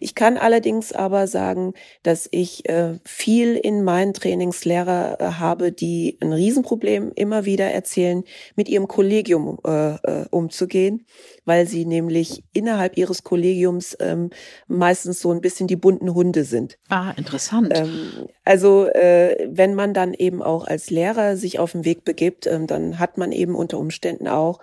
[0.00, 1.72] Ich kann allerdings aber sagen,
[2.02, 8.22] dass ich äh, viel in meinen Trainingslehrer äh, habe, die ein Riesenproblem immer wieder erzählen,
[8.54, 11.06] mit ihrem Kollegium äh, äh, umzugehen
[11.44, 14.30] weil sie nämlich innerhalb ihres Kollegiums ähm,
[14.66, 16.78] meistens so ein bisschen die bunten Hunde sind.
[16.88, 17.72] Ah, interessant.
[17.74, 22.46] Ähm, also äh, wenn man dann eben auch als Lehrer sich auf den Weg begibt,
[22.46, 24.60] ähm, dann hat man eben unter Umständen auch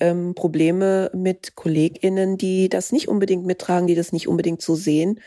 [0.00, 5.20] ähm, Probleme mit KollegInnen, die das nicht unbedingt mittragen, die das nicht unbedingt so sehen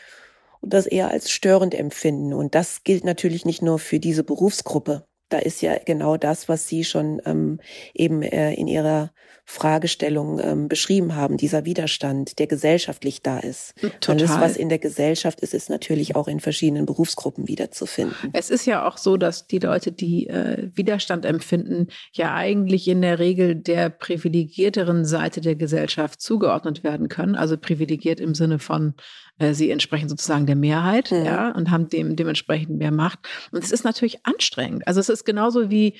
[0.60, 2.32] und das eher als störend empfinden.
[2.34, 5.06] Und das gilt natürlich nicht nur für diese Berufsgruppe.
[5.28, 7.60] Da ist ja genau das, was Sie schon ähm,
[7.94, 9.12] eben äh, in Ihrer
[9.48, 13.74] Fragestellung ähm, beschrieben haben, dieser Widerstand, der gesellschaftlich da ist.
[13.80, 14.14] Total.
[14.14, 18.30] Und das, was in der Gesellschaft ist, ist natürlich auch in verschiedenen Berufsgruppen wiederzufinden.
[18.32, 23.00] Es ist ja auch so, dass die Leute, die äh, Widerstand empfinden, ja eigentlich in
[23.02, 27.36] der Regel der privilegierteren Seite der Gesellschaft zugeordnet werden können.
[27.36, 28.94] Also privilegiert im Sinne von,
[29.38, 31.24] äh, sie entsprechen sozusagen der Mehrheit, mhm.
[31.24, 33.20] ja, und haben dem, dementsprechend mehr Macht.
[33.52, 34.88] Und es ist natürlich anstrengend.
[34.88, 35.94] Also es ist genauso wie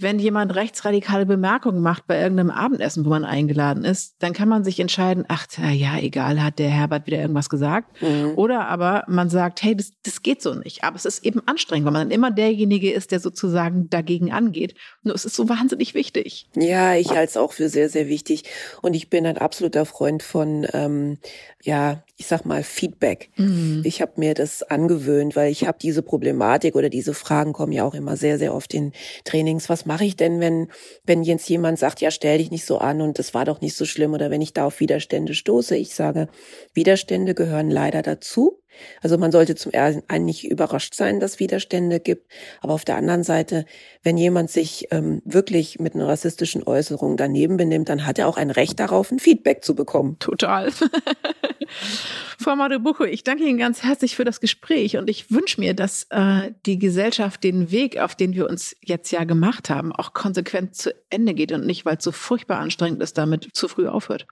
[0.00, 4.64] wenn jemand rechtsradikale Bemerkungen macht bei irgendeinem Abendessen, wo man eingeladen ist, dann kann man
[4.64, 8.00] sich entscheiden, ach ja, egal, hat der Herbert wieder irgendwas gesagt.
[8.00, 8.32] Mhm.
[8.36, 10.84] Oder aber man sagt, hey, das, das geht so nicht.
[10.84, 14.74] Aber es ist eben anstrengend, weil man dann immer derjenige ist, der sozusagen dagegen angeht.
[15.02, 16.48] Nur es ist so wahnsinnig wichtig.
[16.56, 18.44] Ja, ich halte es auch für sehr, sehr wichtig.
[18.82, 21.18] Und ich bin ein absoluter Freund von, ähm,
[21.62, 23.30] ja, ich sag mal, Feedback.
[23.36, 23.80] Mhm.
[23.82, 27.82] Ich habe mir das angewöhnt, weil ich habe diese Problematik oder diese Fragen kommen ja
[27.82, 28.92] auch immer sehr, sehr oft in
[29.24, 29.70] Trainings.
[29.70, 30.68] Was mache ich denn, wenn,
[31.06, 33.74] wenn jetzt jemand sagt, ja, stell dich nicht so an und das war doch nicht
[33.74, 35.76] so schlimm oder wenn ich da auf Widerstände stoße?
[35.76, 36.28] Ich sage,
[36.74, 38.59] Widerstände gehören leider dazu.
[39.02, 43.22] Also man sollte zum einen nicht überrascht sein, dass Widerstände gibt, aber auf der anderen
[43.22, 43.64] Seite,
[44.02, 48.36] wenn jemand sich ähm, wirklich mit einer rassistischen Äußerung daneben benimmt, dann hat er auch
[48.36, 50.18] ein Recht darauf, ein Feedback zu bekommen.
[50.18, 50.70] Total.
[52.38, 56.06] Frau Madebucho, ich danke Ihnen ganz herzlich für das Gespräch und ich wünsche mir, dass
[56.10, 60.74] äh, die Gesellschaft den Weg, auf den wir uns jetzt ja gemacht haben, auch konsequent
[60.74, 64.26] zu Ende geht und nicht, weil es so furchtbar anstrengend ist, damit zu früh aufhört.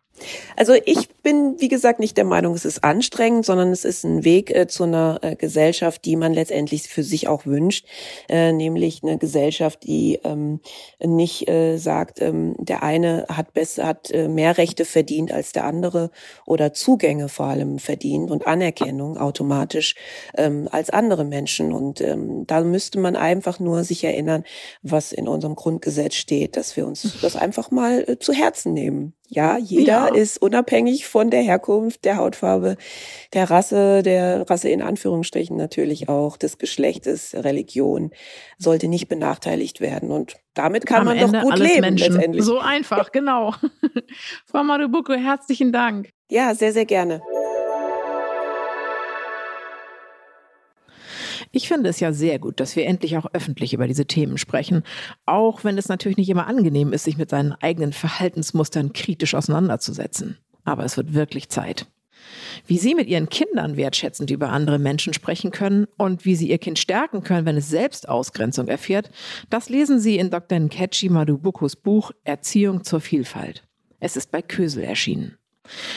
[0.57, 4.25] Also ich bin, wie gesagt, nicht der Meinung, es ist anstrengend, sondern es ist ein
[4.25, 7.87] Weg äh, zu einer äh, Gesellschaft, die man letztendlich für sich auch wünscht,
[8.29, 10.61] äh, nämlich eine Gesellschaft, die ähm,
[11.05, 15.65] nicht äh, sagt, ähm, der eine hat besser, hat äh, mehr Rechte verdient als der
[15.65, 16.11] andere
[16.47, 19.95] oder Zugänge vor allem verdient und Anerkennung automatisch
[20.37, 21.73] ähm, als andere Menschen.
[21.73, 24.45] Und ähm, da müsste man einfach nur sich erinnern,
[24.83, 29.15] was in unserem Grundgesetz steht, dass wir uns das einfach mal äh, zu Herzen nehmen.
[29.31, 30.15] Ja, jeder ja.
[30.15, 32.77] ist unabhängig von der Herkunft, der Hautfarbe,
[33.35, 38.11] der Rasse, der Rasse in Anführungsstrichen natürlich auch, des Geschlechtes, Religion,
[38.57, 40.11] sollte nicht benachteiligt werden.
[40.11, 42.15] Und damit kann Am man Ende doch gut leben Menschen.
[42.15, 42.45] letztendlich.
[42.45, 43.55] So einfach, genau.
[44.47, 46.09] Frau Marubuko, herzlichen Dank.
[46.31, 47.21] Ja, sehr, sehr gerne.
[51.51, 54.83] Ich finde es ja sehr gut, dass wir endlich auch öffentlich über diese Themen sprechen,
[55.27, 60.39] auch wenn es natürlich nicht immer angenehm ist, sich mit seinen eigenen Verhaltensmustern kritisch auseinanderzusetzen.
[60.65, 61.87] Aber es wird wirklich Zeit.
[62.67, 66.59] Wie Sie mit Ihren Kindern wertschätzend über andere Menschen sprechen können und wie Sie Ihr
[66.59, 69.11] Kind stärken können, wenn es selbst Ausgrenzung erfährt,
[69.49, 70.59] das lesen Sie in Dr.
[70.59, 73.67] Nkechi Madubukos Buch Erziehung zur Vielfalt.
[74.01, 75.38] Es ist bei Kösel erschienen.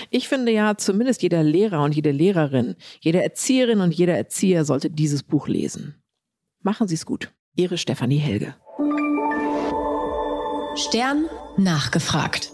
[0.09, 4.89] Ich finde ja, zumindest jeder Lehrer und jede Lehrerin, jede Erzieherin und jeder Erzieher sollte
[4.89, 5.95] dieses Buch lesen.
[6.61, 7.31] Machen Sie es gut.
[7.55, 8.55] Ihre Stefanie Helge.
[10.75, 11.25] Stern
[11.57, 12.51] nachgefragt.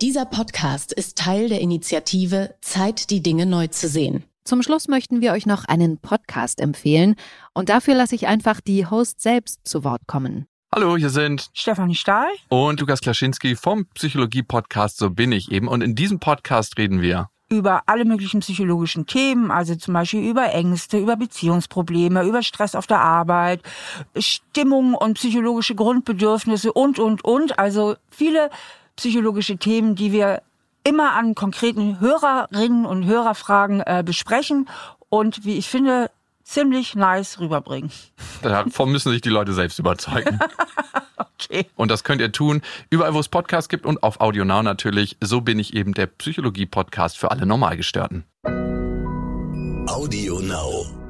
[0.00, 4.24] Dieser Podcast ist Teil der Initiative Zeit, die Dinge neu zu sehen.
[4.44, 7.14] Zum Schluss möchten wir euch noch einen Podcast empfehlen
[7.54, 10.46] und dafür lasse ich einfach die Host selbst zu Wort kommen.
[10.74, 15.68] Hallo, hier sind Stefanie Stahl und Lukas Klaschinski vom Psychologie-Podcast So bin ich eben.
[15.68, 20.50] Und in diesem Podcast reden wir über alle möglichen psychologischen Themen, also zum Beispiel über
[20.50, 23.60] Ängste, über Beziehungsprobleme, über Stress auf der Arbeit,
[24.16, 27.58] Stimmung und psychologische Grundbedürfnisse und, und, und.
[27.58, 28.48] Also viele
[28.96, 30.40] psychologische Themen, die wir
[30.84, 34.70] immer an konkreten Hörerinnen und Hörerfragen äh, besprechen
[35.10, 36.10] und wie ich finde,
[36.44, 37.90] ziemlich nice rüberbringen.
[38.42, 40.38] Davon müssen sich die Leute selbst überzeugen.
[41.16, 41.66] okay.
[41.76, 45.16] Und das könnt ihr tun, überall wo es Podcasts gibt und auf Audio Now natürlich.
[45.20, 48.24] So bin ich eben der Psychologie-Podcast für alle Normalgestörten.
[49.86, 51.01] Audio Now.